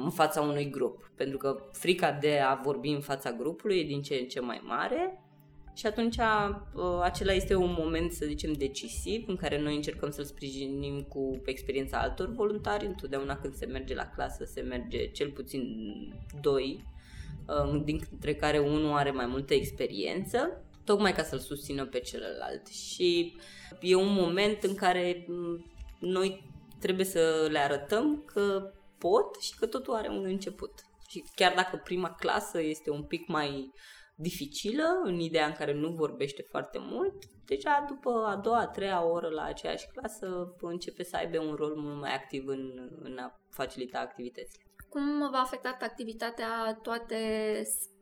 [0.04, 4.02] în fața unui grup, pentru că frica de a vorbi în fața grupului e din
[4.02, 5.24] ce în ce mai mare
[5.74, 10.24] și atunci uh, acela este un moment, să zicem, decisiv în care noi încercăm să-l
[10.24, 12.86] sprijinim cu experiența altor voluntari.
[12.86, 15.64] Întotdeauna când se merge la clasă se merge cel puțin
[16.42, 16.84] doi,
[17.48, 22.68] uh, dintre care unul are mai multă experiență, tocmai ca să-l susțină pe celălalt.
[22.68, 23.36] Și
[23.82, 25.66] e un moment în care mm,
[26.00, 30.72] noi trebuie să le arătăm că pot și că totul are un început.
[31.10, 33.72] Și chiar dacă prima clasă este un pic mai
[34.16, 37.14] dificilă, în ideea în care nu vorbește foarte mult,
[37.46, 41.76] deja după a doua, a treia oră la aceeași clasă începe să aibă un rol
[41.76, 44.64] mult mai activ în, în a facilita activitățile.
[44.90, 47.18] Cum v-a afectat activitatea toate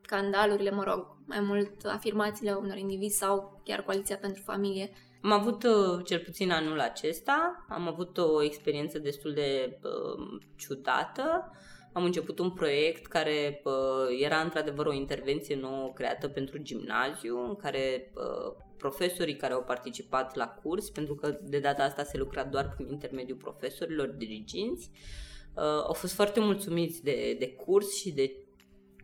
[0.01, 4.91] scandalurile, mă rog, mai mult afirmațiile unor indivizi sau chiar Coaliția pentru Familie?
[5.21, 11.51] Am avut, uh, cel puțin anul acesta, am avut o experiență destul de uh, ciudată.
[11.93, 13.73] Am început un proiect care uh,
[14.19, 20.35] era într-adevăr o intervenție nouă creată pentru gimnaziu, în care uh, profesorii care au participat
[20.35, 24.89] la curs, pentru că de data asta se lucra doar prin intermediul profesorilor diriginți,
[25.53, 28.35] uh, au fost foarte mulțumiți de, de curs și de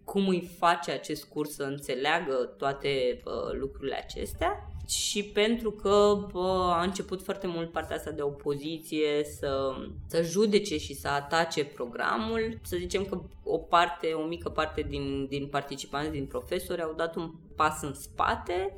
[0.03, 6.73] cum îi face acest curs să înțeleagă toate uh, lucrurile acestea și pentru că bă,
[6.75, 9.75] a început foarte mult partea asta de opoziție să,
[10.07, 15.25] să judece și să atace programul, să zicem că o parte, o mică parte din,
[15.29, 18.75] din participanți, din profesori au dat un pas în spate,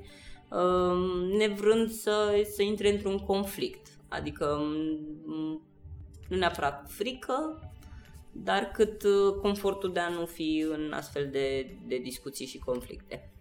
[0.50, 3.88] um, nevrând să, să intre într-un conflict.
[4.08, 4.60] Adică
[6.28, 7.70] nu neapărat frică,
[8.32, 13.32] dar cât uh, confortul de a nu fi în astfel de, de discuții și conflicte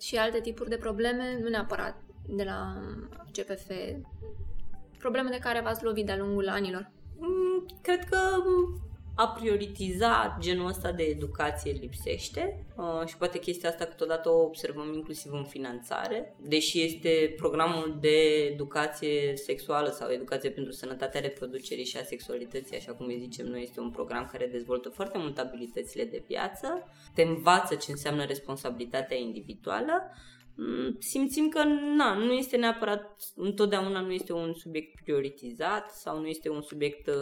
[0.00, 2.82] și alte tipuri de probleme, nu neapărat de la
[3.32, 3.70] CPF,
[4.98, 6.90] probleme de care v-ați lovit de-a lungul anilor?
[7.18, 8.18] Mm, cred că
[9.20, 14.92] a prioritiza genul ăsta de educație lipsește uh, și poate chestia asta câteodată o observăm
[14.94, 21.96] inclusiv în finanțare, deși este programul de educație sexuală sau educație pentru sănătatea reproducerii și
[21.96, 26.04] a sexualității, așa cum îi zicem noi, este un program care dezvoltă foarte mult abilitățile
[26.04, 30.37] de viață, te învață ce înseamnă responsabilitatea individuală, Mm,
[30.98, 31.62] simțim că
[31.96, 37.06] na, nu este neapărat, întotdeauna nu este un subiect prioritizat sau nu este un subiect
[37.06, 37.14] uh,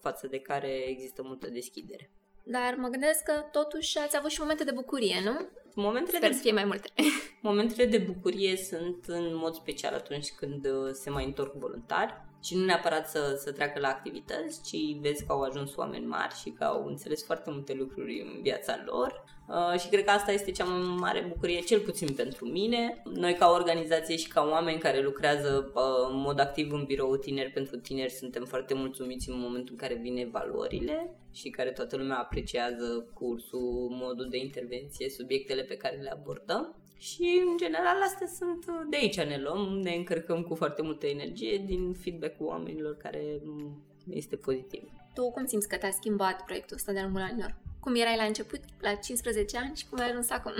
[0.00, 2.10] față de care există multă deschidere.
[2.44, 5.48] Dar mă gândesc că totuși ați avut și momente de bucurie, nu?
[5.74, 6.36] Momentele Sper de...
[6.36, 6.88] să fie mai multe.
[7.42, 12.14] Momentele de bucurie sunt în mod special atunci când uh, se mai întorc voluntari
[12.46, 16.34] și nu neapărat să, să treacă la activități, ci vezi că au ajuns oameni mari
[16.34, 20.32] și că au înțeles foarte multe lucruri în viața lor uh, și cred că asta
[20.32, 23.02] este cea mai mare bucurie, cel puțin pentru mine.
[23.14, 27.50] Noi ca organizație și ca oameni care lucrează uh, în mod activ în birou tineri
[27.50, 32.18] pentru tineri suntem foarte mulțumiți în momentul în care vine valorile și care toată lumea
[32.18, 36.76] apreciază cursul, modul de intervenție, subiectele pe care le abordăm.
[36.98, 41.06] Și, în general, astea sunt uh, de aici ne luăm, ne încărcăm cu foarte multă
[41.06, 44.82] energie din feedback-ul oamenilor care mm, este pozitiv.
[45.14, 47.54] Tu cum simți că te-a schimbat proiectul ăsta de-a lungul anilor?
[47.80, 50.52] Cum erai la început, la 15 ani și cum ai ajuns acum?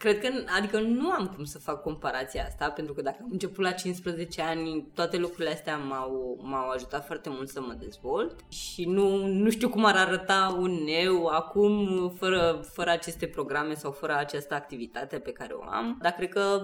[0.00, 3.64] Cred că, adică nu am cum să fac comparația asta, pentru că dacă am început
[3.64, 8.84] la 15 ani, toate lucrurile astea m-au, m-au ajutat foarte mult să mă dezvolt și
[8.84, 14.16] nu, nu știu cum ar arăta un eu acum fără, fără aceste programe sau fără
[14.16, 16.62] această activitate pe care o am, dar cred că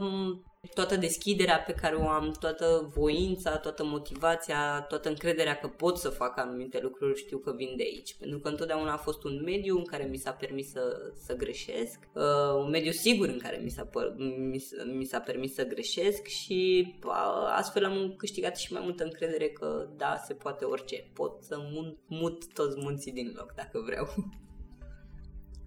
[0.74, 6.08] toată deschiderea pe care o am, toată voința, toată motivația, toată încrederea că pot să
[6.08, 8.16] fac anumite lucruri, știu că vin de aici.
[8.18, 11.98] Pentru că întotdeauna a fost un mediu în care mi s-a permis să, să greșesc,
[12.12, 16.94] uh, un mediu sigur în care mi s-a, mi, mi s-a permis să greșesc și
[17.04, 21.10] uh, astfel am câștigat și mai multă încredere că da, se poate orice.
[21.12, 24.08] Pot să mut, mut toți munții din loc dacă vreau.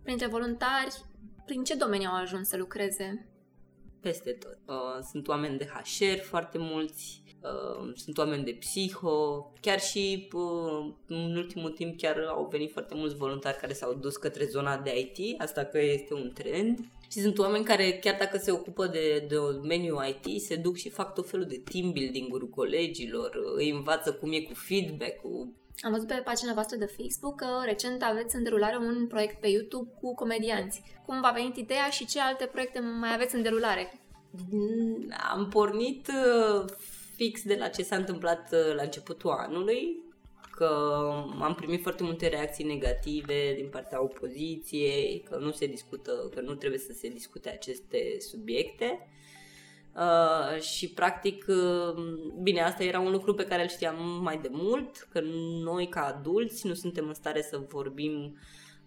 [0.04, 1.06] Printre voluntari,
[1.46, 3.30] prin ce domenii au ajuns să lucreze?
[4.02, 4.58] Peste tot.
[4.66, 10.94] Uh, sunt oameni de HR foarte mulți, uh, sunt oameni de psiho, chiar și uh,
[11.08, 15.00] în ultimul timp chiar au venit foarte mulți voluntari care s-au dus către zona de
[15.00, 16.80] IT, asta că este un trend.
[17.12, 20.90] Și sunt oameni care, chiar dacă se ocupă de, de domeniul IT, se duc și
[20.90, 26.08] fac tot felul de team building-uri colegilor, îi învață cum e cu feedback-ul, am văzut
[26.08, 30.14] pe pagina voastră de Facebook că recent aveți în derulare un proiect pe YouTube cu
[30.14, 30.82] comedianți.
[31.06, 34.02] Cum v-a venit ideea și ce alte proiecte mai aveți în derulare?
[35.32, 36.66] Am pornit uh,
[37.16, 40.08] fix de la ce s-a întâmplat uh, la începutul anului
[40.60, 40.66] că
[41.40, 46.54] am primit foarte multe reacții negative din partea opoziției, că nu se discută, că nu
[46.54, 49.08] trebuie să se discute aceste subiecte.
[50.00, 52.04] Uh, și practic, uh,
[52.42, 55.22] bine, asta era un lucru pe care îl știam mai de mult, că
[55.64, 58.38] noi ca adulți nu suntem în stare să vorbim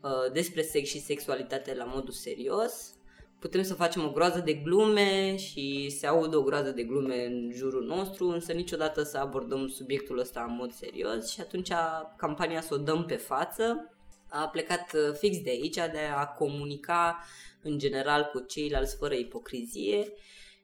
[0.00, 2.94] uh, despre sex și sexualitate la modul serios.
[3.38, 7.50] Putem să facem o groază de glume și se audă o groază de glume în
[7.54, 11.70] jurul nostru, însă niciodată să abordăm subiectul ăsta în mod serios și atunci
[12.16, 13.94] campania să o dăm pe față.
[14.28, 17.24] A plecat uh, fix de aici, de a comunica
[17.62, 20.12] în general cu ceilalți fără ipocrizie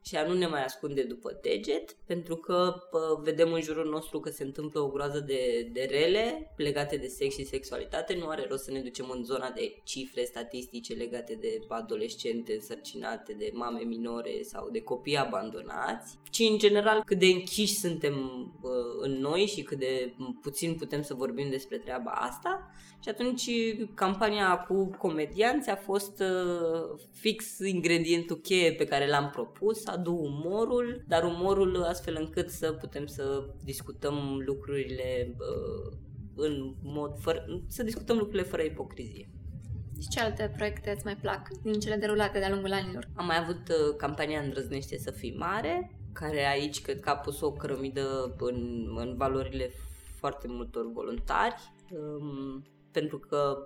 [0.09, 4.19] și a nu ne mai ascunde după deget, pentru că pă, vedem în jurul nostru
[4.19, 8.15] că se întâmplă o groază de, de rele legate de sex și sexualitate.
[8.15, 13.33] Nu are rost să ne ducem în zona de cifre statistice legate de adolescente însărcinate,
[13.33, 18.13] de mame minore sau de copii abandonați, ci în general cât de închiși suntem
[18.61, 22.71] pă, în noi și cât de puțin putem să vorbim despre treaba asta.
[23.03, 23.49] Și atunci
[23.93, 31.03] campania cu comedianți a fost uh, fix ingredientul cheie pe care l-am propus, adu umorul,
[31.07, 35.97] dar umorul astfel încât să putem să discutăm lucrurile uh,
[36.35, 39.29] în mod fără, să discutăm lucrurile fără ipocrizie.
[40.01, 43.07] Și ce alte proiecte îți mai plac din cele derulate de-a lungul anilor?
[43.15, 47.41] Am mai avut uh, campania Îndrăznește să fii mare, care aici cred că a pus
[47.41, 49.71] o cărămidă în, în valorile
[50.15, 51.73] foarte multor voluntari.
[51.91, 53.65] Um, pentru că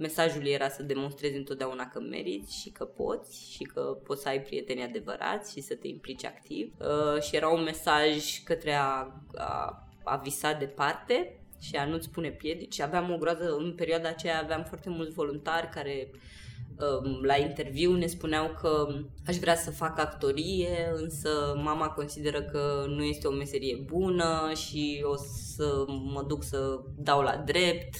[0.00, 4.42] mesajul era să demonstrezi întotdeauna că meriți și că poți și că poți să ai
[4.42, 6.72] prieteni adevărați și să te implici activ.
[6.78, 12.30] Uh, și era un mesaj către a, a, a visa departe și a nu-ți pune
[12.30, 12.80] piedici.
[12.80, 18.06] Aveam o groază, în perioada aceea aveam foarte mulți voluntari care um, la interviu ne
[18.06, 18.86] spuneau că
[19.26, 21.28] aș vrea să fac actorie, însă
[21.62, 25.16] mama consideră că nu este o meserie bună și o
[25.56, 27.94] să mă duc să dau la drept.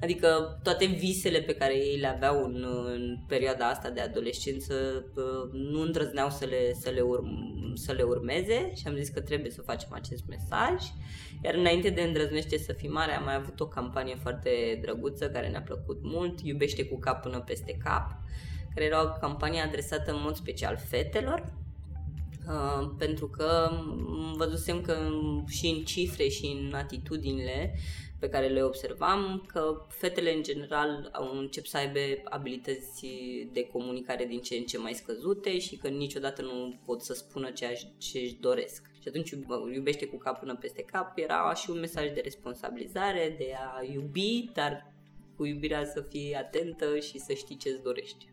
[0.00, 5.04] Adică toate visele pe care ei le aveau în, în perioada asta de adolescență
[5.52, 7.28] nu îndrăzneau să le, să, le urm,
[7.74, 10.74] să le urmeze și am zis că trebuie să facem acest mesaj.
[11.42, 15.48] Iar înainte de îndrăznește să fii mare am mai avut o campanie foarte drăguță care
[15.48, 18.20] ne-a plăcut mult, Iubește cu cap până peste cap,
[18.74, 21.56] care era o campanie adresată în mod special fetelor
[22.48, 23.70] Uh, pentru că
[24.36, 24.96] văzusem că
[25.48, 27.74] și în cifre și în atitudinile
[28.18, 33.06] pe care le observam, că fetele în general au încep să aibă abilități
[33.52, 37.50] de comunicare din ce în ce mai scăzute și că niciodată nu pot să spună
[37.50, 38.90] ce, aș, ce își doresc.
[39.00, 39.30] Și atunci
[39.74, 44.50] iubește cu cap până peste cap era și un mesaj de responsabilizare, de a iubi,
[44.54, 44.92] dar
[45.36, 48.28] cu iubirea să fii atentă și să știi ce îți dorești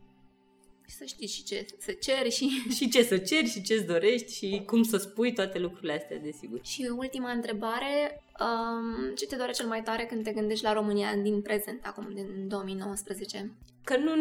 [0.88, 2.48] să știi și ce să ceri și...
[2.78, 6.60] și ce să ceri și ce-ți dorești și cum să spui toate lucrurile astea, desigur.
[6.64, 11.16] Și ultima întrebare, um, ce te doare cel mai tare când te gândești la România
[11.16, 13.52] din prezent, acum, din 2019?
[13.84, 14.12] Că nu,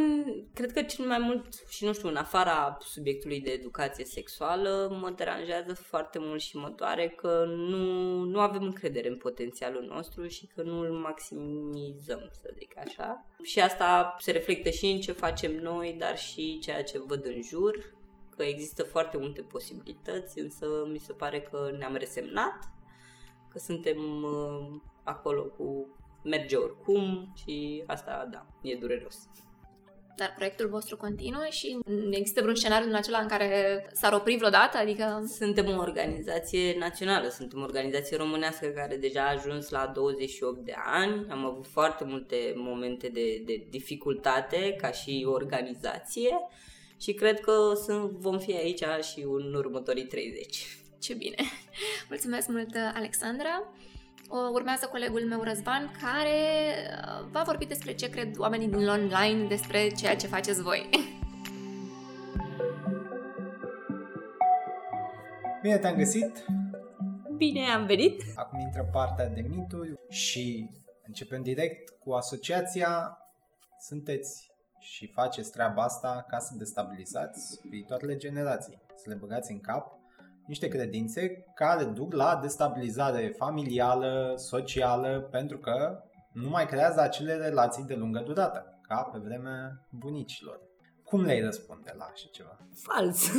[0.54, 5.10] cred că cel mai mult, și nu știu, în afara subiectului de educație sexuală, mă
[5.16, 10.46] deranjează foarte mult și mă doare că nu, nu avem încredere în potențialul nostru și
[10.46, 13.26] că nu îl maximizăm, să zic așa.
[13.42, 17.42] Și asta se reflectă și în ce facem noi, dar și ceea ce văd în
[17.42, 17.94] jur,
[18.36, 22.58] că există foarte multe posibilități, însă mi se pare că ne-am resemnat,
[23.54, 29.28] că suntem uh, acolo cu merge oricum și asta, da, e dureros.
[30.16, 31.78] Dar proiectul vostru continuă și
[32.10, 34.76] există vreun scenariu în acela în care s-ar opri vreodată?
[34.76, 35.24] Adică...
[35.26, 40.74] Suntem o organizație națională, suntem o organizație românească care deja a ajuns la 28 de
[40.84, 41.26] ani.
[41.30, 46.30] Am avut foarte multe momente de, de dificultate ca și organizație
[47.00, 50.83] și cred că sunt, vom fi aici și în următorii 30.
[51.04, 51.36] Ce bine!
[52.08, 53.62] Mulțumesc mult, Alexandra!
[54.52, 56.38] urmează colegul meu Răzvan, care
[56.90, 60.88] uh, va vorbi despre ce cred oamenii din online despre ceea ce faceți voi.
[65.62, 66.44] Bine te-am găsit!
[67.36, 68.22] Bine am venit!
[68.34, 70.70] Acum intră partea de mituri și
[71.06, 73.18] începem direct cu asociația.
[73.80, 80.02] Sunteți și faceți treaba asta ca să destabilizați viitoarele generații, să le băgați în cap
[80.46, 87.84] niște credințe care duc la destabilizare familială, socială, pentru că nu mai creează acele relații
[87.84, 90.60] de lungă durată, ca pe vremea bunicilor.
[91.04, 92.58] Cum le-ai răspunde la așa ceva?
[92.74, 93.28] Fals.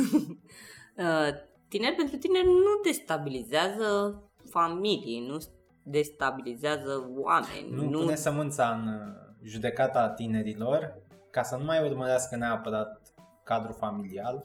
[0.98, 1.28] Uh,
[1.68, 5.36] tineri pentru tine nu destabilizează familii, nu
[5.82, 7.70] destabilizează oameni.
[7.70, 7.98] Nu, nu...
[7.98, 13.02] pune sămânța în judecata tinerilor ca să nu mai urmărească neapărat
[13.44, 14.44] cadrul familial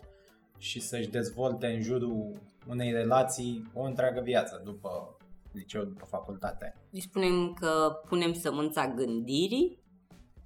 [0.62, 2.32] și să-și dezvolte în jurul
[2.68, 5.18] unei relații o întreagă viață după
[5.52, 6.76] liceu după facultate?
[6.92, 9.80] Îi spunem că punem sămânța gândirii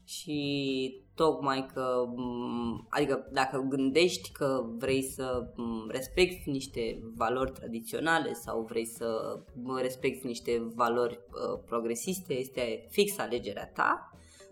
[0.04, 2.06] și tocmai că,
[2.90, 5.54] adică dacă gândești că vrei să
[5.88, 9.40] respecti niște valori tradiționale sau vrei să
[9.82, 14.10] respecti niște valori uh, progresiste, este fix alegerea ta,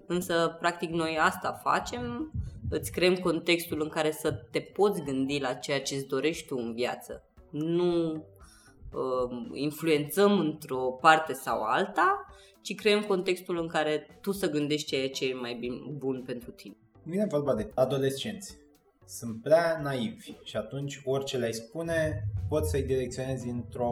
[0.07, 2.31] însă practic noi asta facem,
[2.69, 6.55] îți creăm contextul în care să te poți gândi la ceea ce îți dorești tu
[6.57, 7.23] în viață.
[7.49, 12.25] Nu uh, influențăm într-o parte sau alta,
[12.61, 16.75] ci creăm contextul în care tu să gândești ceea ce e mai bun pentru tine.
[17.03, 18.57] Vine vorba de adolescenți.
[19.05, 23.91] Sunt prea naivi și atunci orice le-ai spune poți să-i direcționezi într-o...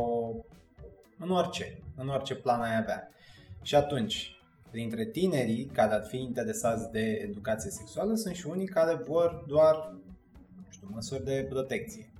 [1.17, 3.11] în orice, în orice plan ai avea.
[3.61, 4.40] Și atunci,
[4.71, 9.95] printre tinerii care ar fi interesați de educație sexuală, sunt și unii care vor doar,
[10.55, 12.11] nu știu, măsuri de protecție.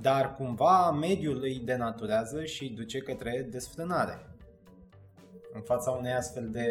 [0.00, 4.36] Dar cumva mediul îi denaturează și duce către desfrânare
[5.52, 6.68] în fața unei astfel de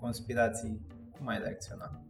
[0.00, 0.80] conspirații,
[1.18, 2.02] cum ai reacționa?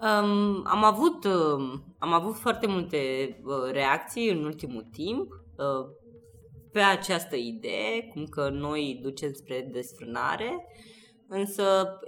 [0.00, 2.96] Um, am, avut, uh, am avut foarte multe
[3.44, 5.86] uh, reacții în ultimul timp uh,
[6.72, 10.66] pe această idee, cum că noi ducem spre desfrânare,
[11.28, 11.98] însă,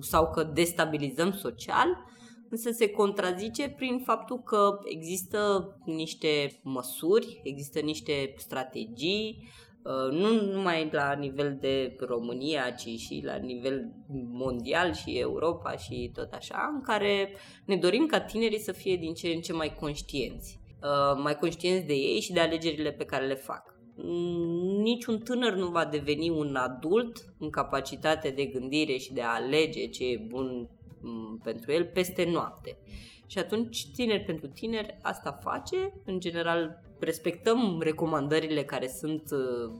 [0.00, 1.88] sau că destabilizăm social,
[2.50, 9.50] însă se contrazice prin faptul că există niște măsuri, există niște strategii,
[9.84, 13.92] Uh, nu numai la nivel de România, ci și la nivel
[14.32, 19.14] mondial și Europa și tot așa, în care ne dorim ca tinerii să fie din
[19.14, 20.60] ce în ce mai conștienți.
[20.82, 23.71] Uh, mai conștienți de ei și de alegerile pe care le fac.
[24.82, 29.86] Niciun tânăr nu va deveni un adult în capacitate de gândire și de a alege
[29.86, 30.68] ce e bun
[31.00, 32.76] mm, pentru el peste noapte.
[33.32, 35.92] Și atunci, tineri pentru tineri, asta face.
[36.04, 39.72] În general, respectăm recomandările care sunt uh,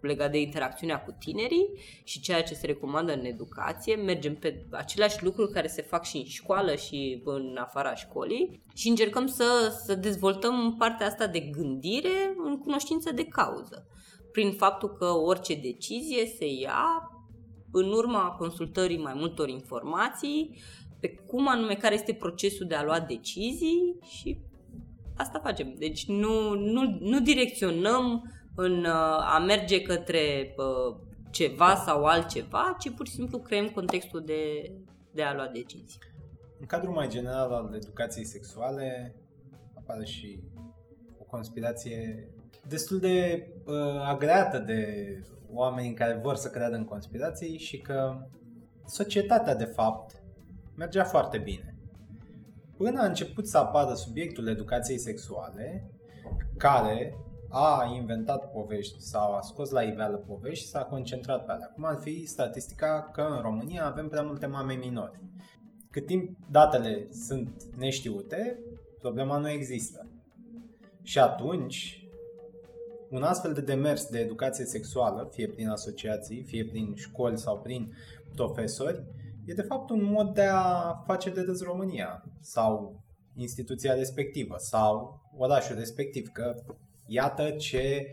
[0.00, 1.68] legate de interacțiunea cu tinerii
[2.04, 3.94] și ceea ce se recomandă în educație.
[3.94, 8.88] Mergem pe aceleași lucruri care se fac și în școală și în afara școlii și
[8.88, 13.86] încercăm să, să dezvoltăm partea asta de gândire în cunoștință de cauză.
[14.32, 17.12] Prin faptul că orice decizie se ia
[17.72, 20.60] în urma consultării mai multor informații,
[21.02, 24.38] pe cum anume care este procesul de a lua decizii și
[25.16, 25.74] asta facem.
[25.78, 30.96] Deci nu, nu, nu direcționăm în uh, a merge către uh,
[31.30, 34.72] ceva sau altceva, ci pur și simplu creăm contextul de,
[35.10, 35.98] de a lua decizii.
[36.60, 39.14] În cadrul mai general al educației sexuale
[39.74, 40.38] apare și
[41.18, 42.28] o conspirație
[42.68, 43.74] destul de uh,
[44.04, 44.88] agreată de
[45.52, 48.26] oameni care vor să creadă în conspirații și că
[48.86, 50.21] societatea de fapt
[50.82, 51.74] mergea foarte bine.
[52.76, 55.90] Până a început să apară subiectul educației sexuale,
[56.56, 57.16] care
[57.48, 61.66] a inventat povești sau a scos la iveală povești și s-a concentrat pe alea.
[61.74, 65.20] Cum ar fi statistica că în România avem prea multe mame minori.
[65.90, 68.58] Cât timp datele sunt neștiute,
[68.98, 70.06] problema nu există.
[71.02, 72.06] Și atunci,
[73.10, 77.92] un astfel de demers de educație sexuală, fie prin asociații, fie prin școli sau prin
[78.34, 79.02] profesori,
[79.44, 83.00] e de fapt un mod de a face de râs România sau
[83.36, 86.54] instituția respectivă sau orașul respectiv, că
[87.06, 88.06] iată ce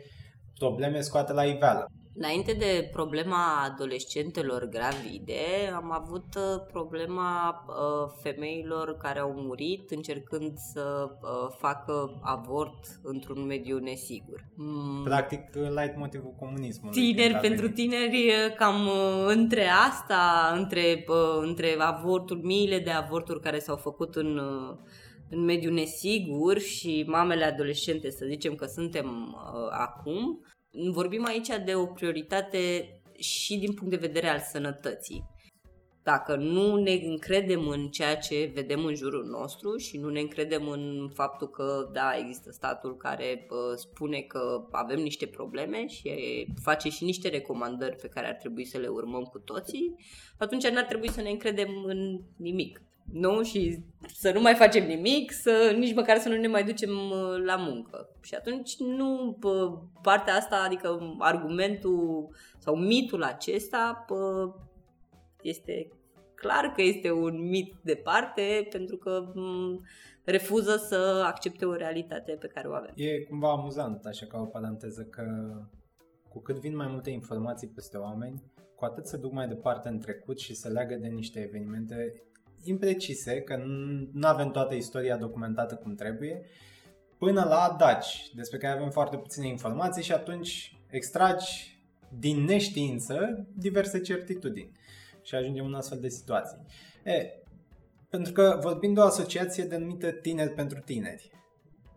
[0.57, 1.91] probleme scoate la iveală.
[2.13, 10.57] Înainte de problema adolescentelor gravide, am avut uh, problema uh, femeilor care au murit încercând
[10.57, 14.45] să uh, facă avort într-un mediu nesigur.
[14.55, 15.03] Mm.
[15.03, 17.01] Practic, light motivul comunismului.
[17.01, 18.89] Tineri pentru tineri, cam
[19.27, 21.05] între asta, între,
[21.41, 24.39] între avorturi, miile de avorturi care s-au făcut în
[25.29, 30.45] în mediu nesigur și mamele adolescente, să zicem că suntem uh, acum,
[30.91, 35.37] vorbim aici de o prioritate și din punct de vedere al sănătății.
[36.03, 40.67] Dacă nu ne încredem în ceea ce vedem în jurul nostru și nu ne încredem
[40.67, 46.11] în faptul că, da, există statul care uh, spune că avem niște probleme și
[46.61, 49.95] face și niște recomandări pe care ar trebui să le urmăm cu toții,
[50.37, 52.81] atunci n-ar trebui să ne încredem în nimic
[53.11, 53.43] nu?
[53.43, 57.43] Și să nu mai facem nimic, să nici măcar să nu ne mai ducem uh,
[57.45, 58.09] la muncă.
[58.21, 59.37] Și atunci nu
[60.01, 64.05] partea asta, adică argumentul sau mitul acesta
[65.41, 65.87] este
[66.35, 69.33] clar că este un mit departe pentru că
[70.23, 72.93] refuză să accepte o realitate pe care o avem.
[72.95, 75.23] E cumva amuzant, așa ca o paranteză, că
[76.29, 78.43] cu cât vin mai multe informații peste oameni,
[78.75, 82.13] cu atât se duc mai departe în trecut și se leagă de niște evenimente
[82.63, 83.55] imprecise, că
[84.11, 86.41] nu avem toată istoria documentată cum trebuie,
[87.17, 91.79] până la Daci, despre care avem foarte puține informații și atunci extragi
[92.19, 94.71] din neștiință diverse certitudini
[95.21, 96.57] și ajungem în astfel de situații.
[97.03, 97.33] E,
[98.09, 101.31] pentru că vorbim de o asociație denumită Tineri pentru Tineri.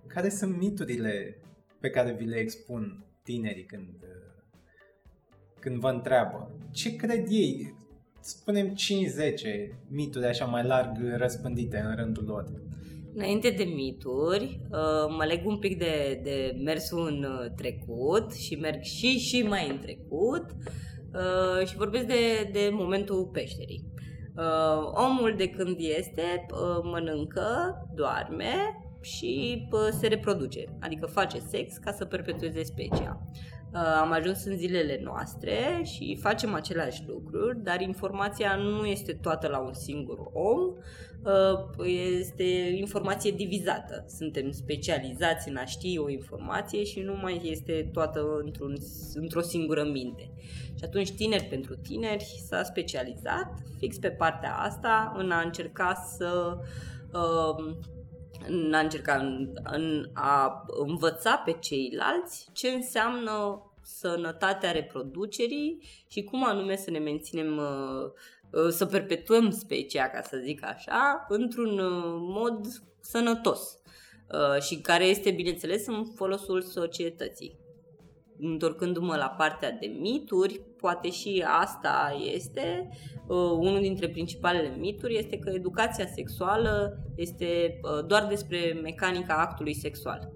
[0.06, 1.36] Care sunt miturile
[1.80, 4.04] pe care vi le expun tinerii când,
[5.58, 6.50] când vă întreabă?
[6.70, 7.74] Ce cred ei?
[8.24, 8.74] Spunem 5-10
[9.88, 12.52] mituri așa mai larg răspândite în rândul lor.
[13.14, 18.54] Înainte de mituri, uh, mă leg un pic de, de mersul în uh, trecut și
[18.54, 20.46] merg și și mai în trecut
[21.14, 23.90] uh, și vorbesc de, de momentul peșterii.
[24.92, 26.46] Omul de când este
[26.82, 28.54] mănâncă, doarme
[29.00, 29.62] și
[30.00, 33.26] se reproduce, adică face sex ca să perpetueze specia.
[34.00, 39.58] Am ajuns în zilele noastre și facem aceleași lucruri, dar informația nu este toată la
[39.58, 40.74] un singur om,
[41.24, 41.86] Uh,
[42.20, 42.44] este
[42.74, 44.04] informație divizată.
[44.08, 48.76] Suntem specializați în a ști o informație și nu mai este toată într-un,
[49.14, 50.30] într-o singură minte.
[50.78, 56.58] Și atunci tineri pentru tineri s-a specializat fix pe partea asta în a încerca să
[57.12, 57.74] uh,
[58.49, 66.45] în a încerca în, în a învăța pe ceilalți ce înseamnă sănătatea reproducerii și cum
[66.45, 68.12] anume să ne menținem uh,
[68.53, 72.66] Uh, să perpetuăm specia, ca să zic așa, într-un uh, mod
[73.01, 73.78] sănătos
[74.32, 77.61] uh, și care este, bineînțeles, în folosul societății.
[78.45, 82.88] Întorcându-mă la partea de mituri, poate și asta este,
[83.59, 90.32] unul dintre principalele mituri este că educația sexuală este doar despre mecanica actului sexual.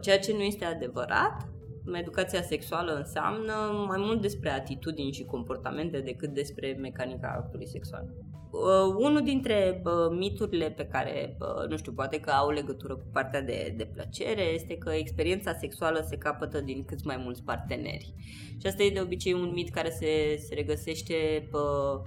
[0.00, 1.48] Ceea ce nu este adevărat,
[1.92, 3.52] educația sexuală înseamnă
[3.86, 8.14] mai mult despre atitudini și comportamente decât despre mecanica actului sexual.
[8.54, 13.06] Uh, unul dintre uh, miturile pe care, uh, nu știu, poate că au legătură cu
[13.12, 18.14] partea de, de plăcere este că experiența sexuală se capătă din cât mai mulți parteneri.
[18.60, 22.00] Și asta e de obicei un mit care se, se regăsește uh,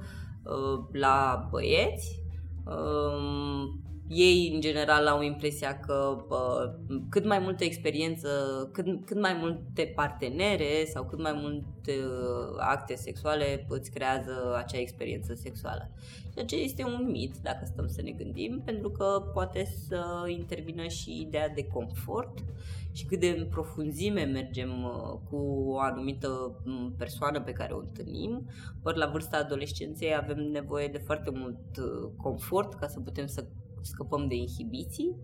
[0.43, 2.21] uh, la băieți,
[2.65, 3.73] uh,
[4.07, 8.29] ei în general au impresia că uh, cât mai multă experiență,
[8.73, 14.79] cât, cât mai multe partenere sau cât mai multe uh, acte sexuale îți creează acea
[14.79, 15.91] experiență sexuală.
[16.33, 20.87] Ceea ce este un mit, dacă stăm să ne gândim, pentru că poate să intervină
[20.87, 22.43] și ideea de confort
[22.91, 25.35] și cât de în profunzime mergem uh, cu
[25.67, 28.49] o anumită mm, persoană pe care o întâlnim.
[28.83, 33.45] Ori la vârsta adolescenței avem nevoie de foarte mult uh, confort ca să putem să
[33.81, 35.15] scăpăm de inhibiții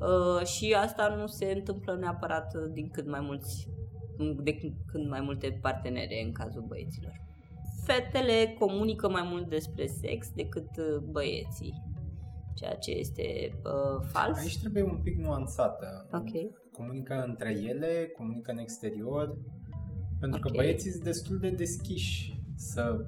[0.00, 3.68] uh, și asta nu se întâmplă neapărat din cât mai mulți
[4.42, 7.26] de când mai multe partenere în cazul băieților.
[7.84, 11.82] Fetele comunică mai mult despre sex decât uh, băieții,
[12.54, 14.38] ceea ce este uh, fals.
[14.38, 16.08] Aici trebuie un pic nuanțată.
[16.12, 16.52] Ok.
[16.72, 19.38] Comunică între ele, comunică în exterior,
[20.20, 20.50] pentru okay.
[20.50, 23.04] că băieții sunt destul de deschiși să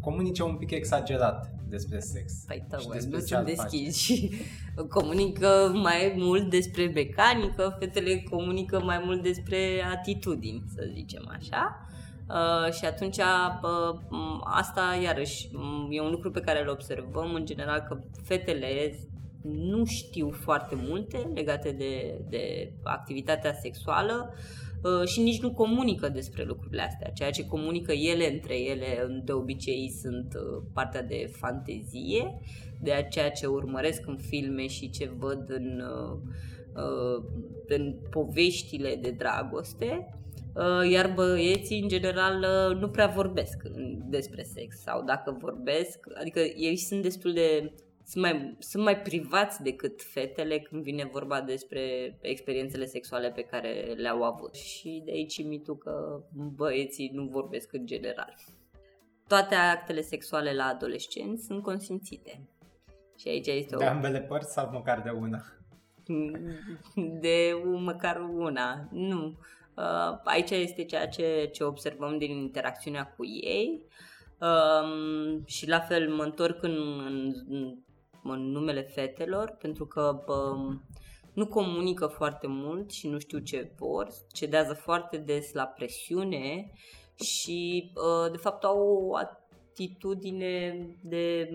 [0.00, 2.32] comunice un pic exagerat despre sex.
[2.46, 4.32] Păi tău, nu sunt deschiși și
[4.96, 11.88] comunică mai mult despre mecanică, fetele comunică mai mult despre atitudini, să zicem așa.
[12.28, 14.00] Uh, și atunci uh,
[14.44, 15.50] asta iarăși
[15.90, 18.98] e un lucru pe care îl observăm în general că fetele
[19.42, 24.73] nu știu foarte multe legate de, de activitatea sexuală Uh,
[25.04, 27.10] și nici nu comunică despre lucrurile astea.
[27.10, 32.40] Ceea ce comunică ele între ele de obicei sunt uh, partea de fantezie,
[32.80, 37.24] de ceea ce urmăresc în filme și ce văd în, uh,
[37.66, 40.08] în poveștile de dragoste.
[40.90, 42.46] Iar băieții, în general,
[42.80, 43.62] nu prea vorbesc
[44.08, 47.72] despre sex sau dacă vorbesc, adică ei sunt destul de
[48.06, 53.94] sunt mai, sunt mai privați decât fetele când vine vorba despre experiențele sexuale pe care
[53.96, 54.54] le-au avut.
[54.54, 58.34] Și de aici mitul că băieții nu vorbesc în general.
[59.26, 62.48] Toate actele sexuale la adolescenți sunt consimțite.
[63.18, 63.78] Și aici este o...
[63.78, 65.42] De ambele părți sau măcar de una?
[67.20, 69.38] De măcar una, nu.
[69.76, 73.82] Uh, aici este ceea ce, ce observăm din interacțiunea cu ei.
[74.40, 76.76] Um, și la fel mă întorc în,
[77.48, 77.76] în
[78.32, 80.56] în numele fetelor, pentru că bă,
[81.32, 86.72] nu comunică foarte mult și nu știu ce vor, cedează foarte des la presiune
[87.14, 87.90] și
[88.30, 91.48] de fapt au o atitudine de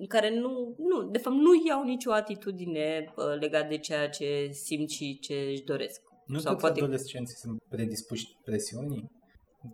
[0.00, 4.90] în care nu, nu, de fapt nu iau nicio atitudine legat de ceea ce simt
[4.90, 6.02] și ce își doresc.
[6.26, 6.80] Nu Sau toți poate...
[6.80, 9.10] adolescenții sunt predispuși presiunii?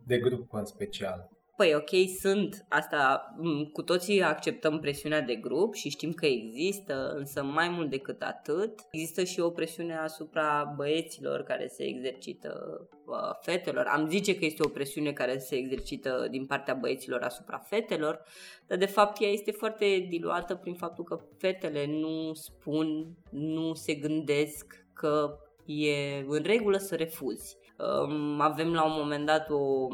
[0.07, 1.31] De grup în special.
[1.57, 3.35] Păi ok, sunt asta,
[3.73, 8.81] cu toții acceptăm presiunea de grup și știm că există, însă mai mult decât atât,
[8.91, 13.87] există și o presiune asupra băieților care se exercită uh, fetelor.
[13.87, 18.23] Am zice că este o presiune care se exercită din partea băieților asupra fetelor,
[18.67, 23.95] dar de fapt ea este foarte diluată prin faptul că fetele nu spun, nu se
[23.95, 27.57] gândesc că e în regulă să refuzi.
[27.79, 29.89] Um, avem la un moment dat o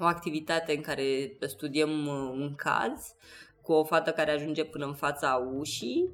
[0.00, 3.14] o activitate în care studiem uh, un caz
[3.62, 6.10] cu o fată care ajunge până în fața ușii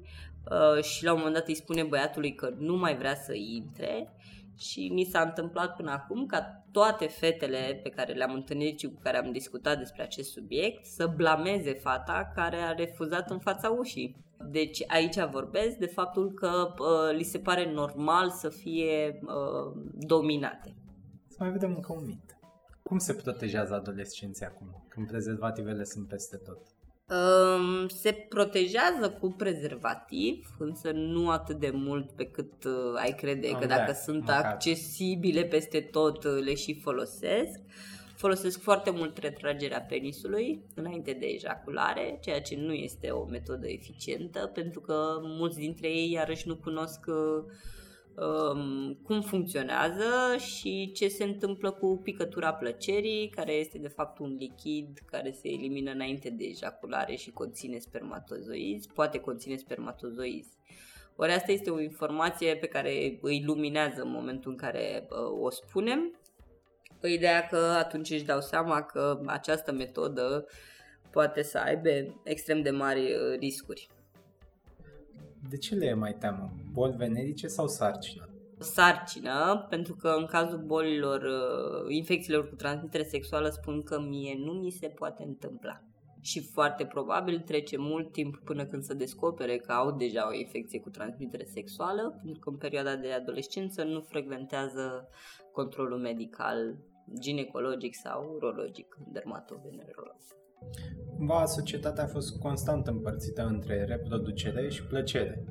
[0.51, 4.16] uh, și la un moment dat îi spune băiatului că nu mai vrea să intre
[4.59, 9.01] și ni s-a întâmplat până acum ca toate fetele pe care le-am întâlnit și cu
[9.03, 14.24] care am discutat despre acest subiect să blameze fata care a refuzat în fața ușii.
[14.51, 20.74] Deci aici vorbesc de faptul că uh, li se pare normal să fie uh, dominate.
[21.28, 22.36] Să mai vedem încă un mit.
[22.89, 26.59] Cum se protejează adolescenții acum, când prezervativele sunt peste tot?
[27.09, 33.49] Um, se protejează cu prezervativ, însă nu atât de mult pe cât uh, ai crede
[33.49, 34.45] Am că dacă sunt măcar.
[34.45, 37.61] accesibile peste tot uh, le și folosesc.
[38.16, 44.51] Folosesc foarte mult retragerea penisului înainte de ejaculare, ceea ce nu este o metodă eficientă,
[44.55, 47.45] pentru că mulți dintre ei iarăși nu cunosc uh,
[48.17, 54.37] um, cum funcționează și ce se întâmplă cu picătura plăcerii, care este de fapt un
[54.39, 60.51] lichid care se elimină înainte de ejaculare și conține spermatozoizi, poate conține spermatozoizi.
[61.17, 65.51] Ori asta este o informație pe care îi luminează în momentul în care uh, o
[65.51, 66.21] spunem,
[67.01, 70.47] cu ideea că atunci își dau seama că această metodă
[71.11, 73.89] poate să aibă extrem de mari uh, riscuri.
[75.49, 76.53] De ce le e mai teamă?
[76.72, 78.28] Boli venerice sau sarcină?
[78.59, 84.53] sarcină, pentru că în cazul bolilor, uh, infecțiilor cu transmitere sexuală spun că mie nu
[84.53, 85.80] mi se poate întâmpla.
[86.20, 90.80] Și foarte probabil trece mult timp până când se descopere că au deja o infecție
[90.80, 95.09] cu transmitere sexuală, pentru că în perioada de adolescență nu frecventează
[95.53, 96.76] controlul medical
[97.20, 100.16] ginecologic sau urologic, dermatovenerolog.
[101.16, 105.44] Cumva societatea a fost constant împărțită între reproducere și plăcere.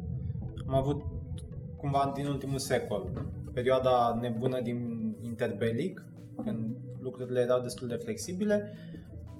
[0.67, 1.01] Am avut
[1.77, 6.05] cumva din ultimul secol perioada nebună din interbelic,
[6.43, 8.73] când lucrurile erau destul de flexibile,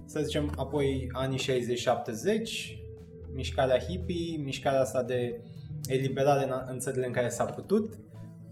[0.06, 1.42] să zicem apoi anii 60-70,
[3.34, 5.42] mișcarea hippie, mișcarea asta de
[5.88, 7.94] eliberare în țările în care s-a putut,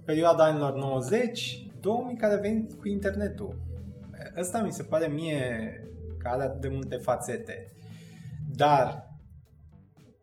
[0.06, 3.56] perioada anilor 90, 2000 care a venit cu internetul.
[4.36, 5.38] Asta mi se pare mie
[6.24, 7.72] că are atât de multe fațete.
[8.56, 9.10] Dar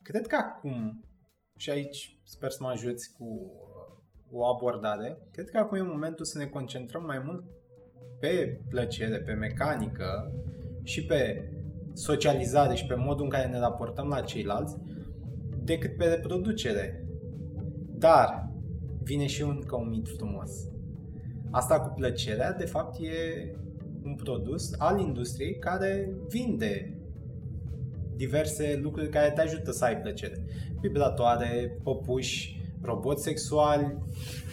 [0.03, 1.05] cred că acum,
[1.57, 6.25] și aici sper să mă ajuți cu uh, o abordare, cred că acum e momentul
[6.25, 7.45] să ne concentrăm mai mult
[8.21, 10.33] pe plăcere, pe mecanică
[10.83, 11.51] și pe
[11.93, 14.77] socializare și pe modul în care ne raportăm la ceilalți
[15.65, 17.05] decât pe reproducere.
[17.99, 18.51] Dar
[19.03, 20.51] vine și un, ca un mit frumos.
[21.51, 23.51] Asta cu plăcerea, de fapt, e
[24.05, 26.95] un produs al industriei care vinde
[28.17, 30.45] diverse lucruri care te ajută să ai plăcere.
[30.81, 33.97] Vibratoare, păpuși, roboți sexuali,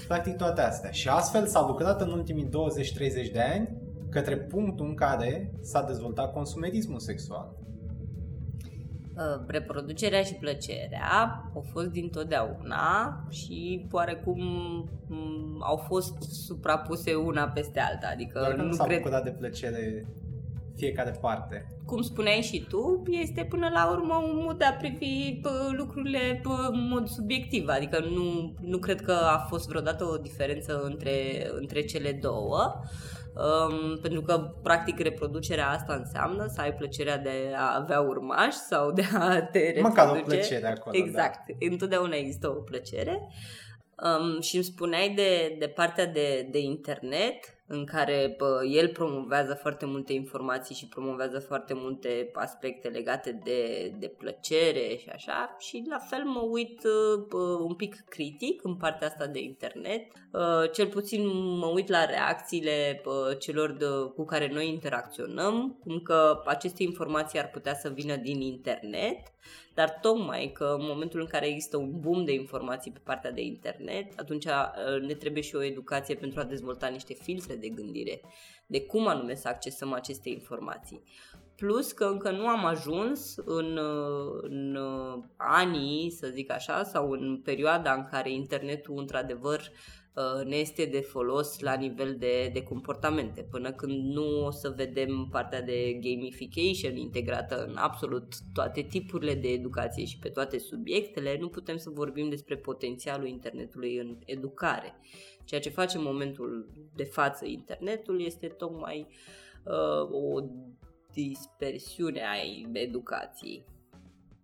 [0.07, 0.91] practic toate astea.
[0.91, 2.49] Și astfel s-a lucrat în ultimii
[3.27, 3.69] 20-30 de ani
[4.09, 7.55] către punctul în care s-a dezvoltat consumerismul sexual.
[9.17, 14.39] Uh, reproducerea și plăcerea au fost dintotdeauna și oarecum
[15.07, 18.09] mm, au fost suprapuse una peste alta.
[18.13, 18.97] Adică Doar nu s-a cred...
[18.97, 20.05] bucurat de plăcere
[20.77, 21.67] fiecare parte.
[21.85, 26.87] Cum spuneai și tu, este până la urmă un mod de a privi lucrurile în
[26.87, 27.67] mod subiectiv.
[27.67, 32.81] Adică nu, nu cred că a fost vreodată o diferență între, între cele două.
[33.37, 38.91] Um, pentru că, practic, reproducerea asta înseamnă să ai plăcerea de a avea urmași sau
[38.91, 39.81] de a te reproduce.
[39.81, 41.47] Măcar o plăcere acolo, Exact.
[41.47, 41.65] Da.
[41.69, 43.27] Întotdeauna există o plăcere.
[44.03, 49.53] Um, și îmi spuneai de, de partea de, de internet în care bă, el promovează
[49.53, 55.83] foarte multe informații și promovează foarte multe aspecte legate de, de plăcere și așa și
[55.89, 56.81] la fel mă uit
[57.27, 60.01] bă, un pic critic în partea asta de internet.
[60.31, 65.99] Bă, cel puțin mă uit la reacțiile bă, celor de, cu care noi interacționăm, cum
[65.99, 69.17] că aceste informații ar putea să vină din internet
[69.77, 73.41] dar tocmai că în momentul în care există un boom de informații pe partea de
[73.41, 78.21] internet, atunci uh, ne trebuie și o educație pentru a dezvolta niște filtre de gândire,
[78.65, 81.03] de cum anume să accesăm aceste informații.
[81.57, 87.09] Plus că încă nu am ajuns în, uh, în uh, anii, să zic așa, sau
[87.09, 89.71] în perioada în care internetul într-adevăr
[90.13, 93.47] uh, ne este de folos la nivel de, de comportamente.
[93.51, 99.47] Până când nu o să vedem partea de gamification integrată în absolut toate tipurile de
[99.47, 104.95] educație și pe toate subiectele, nu putem să vorbim despre potențialul internetului în educare.
[105.47, 109.07] Ceea ce face în momentul de față internetul este tocmai
[109.63, 110.41] uh, o
[111.13, 112.33] dispersiune a
[112.73, 113.65] educației.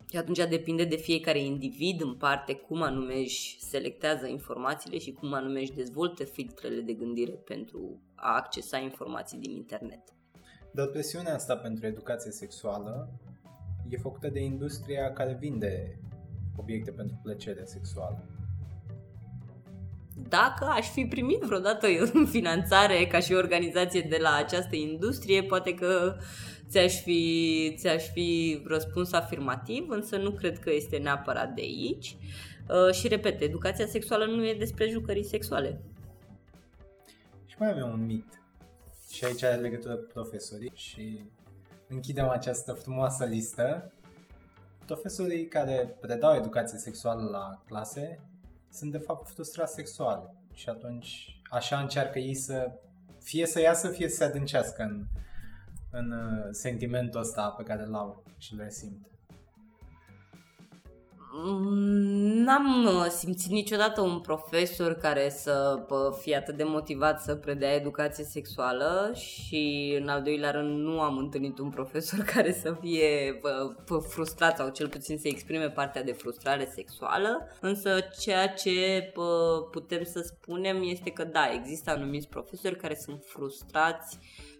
[0.10, 5.34] Și atunci depinde de fiecare individ în parte cum anume își selectează informațiile și cum
[5.34, 10.02] anume își dezvoltă filtrele de gândire pentru a accesa informații din internet.
[10.72, 13.20] Dar presiunea asta pentru educație sexuală
[13.90, 16.00] e făcută de industria care vinde
[16.58, 18.33] obiecte pentru plăcere sexuală.
[20.16, 25.74] Dacă aș fi primit vreodată în finanțare ca și organizație de la această industrie, poate
[25.74, 26.16] că
[26.70, 32.18] ți-aș fi, ți-aș fi răspuns afirmativ, însă nu cred că este neapărat de aici.
[32.70, 35.82] Uh, și repet, educația sexuală nu e despre jucării sexuale.
[37.46, 38.42] Și mai avem un mit.
[39.12, 41.26] Și aici are legătură cu profesorii și
[41.88, 43.94] închidem această frumoasă listă.
[44.86, 48.20] Profesorii care predau educație sexuală la clase
[48.74, 52.72] sunt de fapt frustrați sexual și atunci așa încearcă ei să
[53.20, 55.06] fie să iasă, fie să se adâncească în,
[55.92, 59.13] în uh, sentimentul ăsta pe care îl au și le simt.
[61.36, 65.86] Mm, n-am uh, simțit niciodată un profesor care să
[66.22, 71.18] fie atât de motivat să predea educație sexuală și în al doilea rând nu am
[71.18, 73.40] întâlnit un profesor care să fie
[74.10, 79.12] frustrat sau cel puțin să exprime partea de frustrare sexuală, însă ceea ce
[79.72, 84.18] putem să spunem este că da, există anumiți profesori care sunt frustrați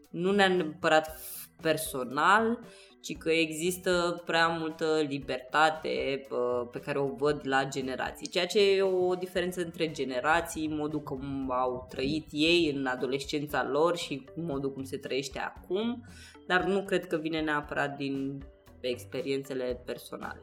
[0.10, 1.20] nu neapărat
[1.62, 2.60] personal,
[3.04, 6.28] ci că există prea multă libertate
[6.72, 11.52] pe care o văd la generații, ceea ce e o diferență între generații, modul cum
[11.52, 16.06] au trăit ei în adolescența lor și modul cum se trăiește acum,
[16.48, 18.44] dar nu cred că vine neapărat din
[18.80, 20.42] experiențele personale.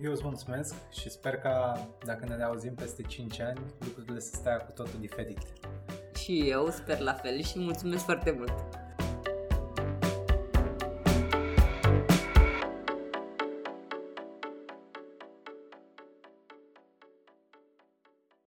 [0.00, 1.72] Eu îți mulțumesc și sper că
[2.04, 5.38] dacă ne auzim peste 5 ani, lucrurile să stea cu totul diferit.
[6.18, 8.85] Și eu sper la fel și mulțumesc foarte mult!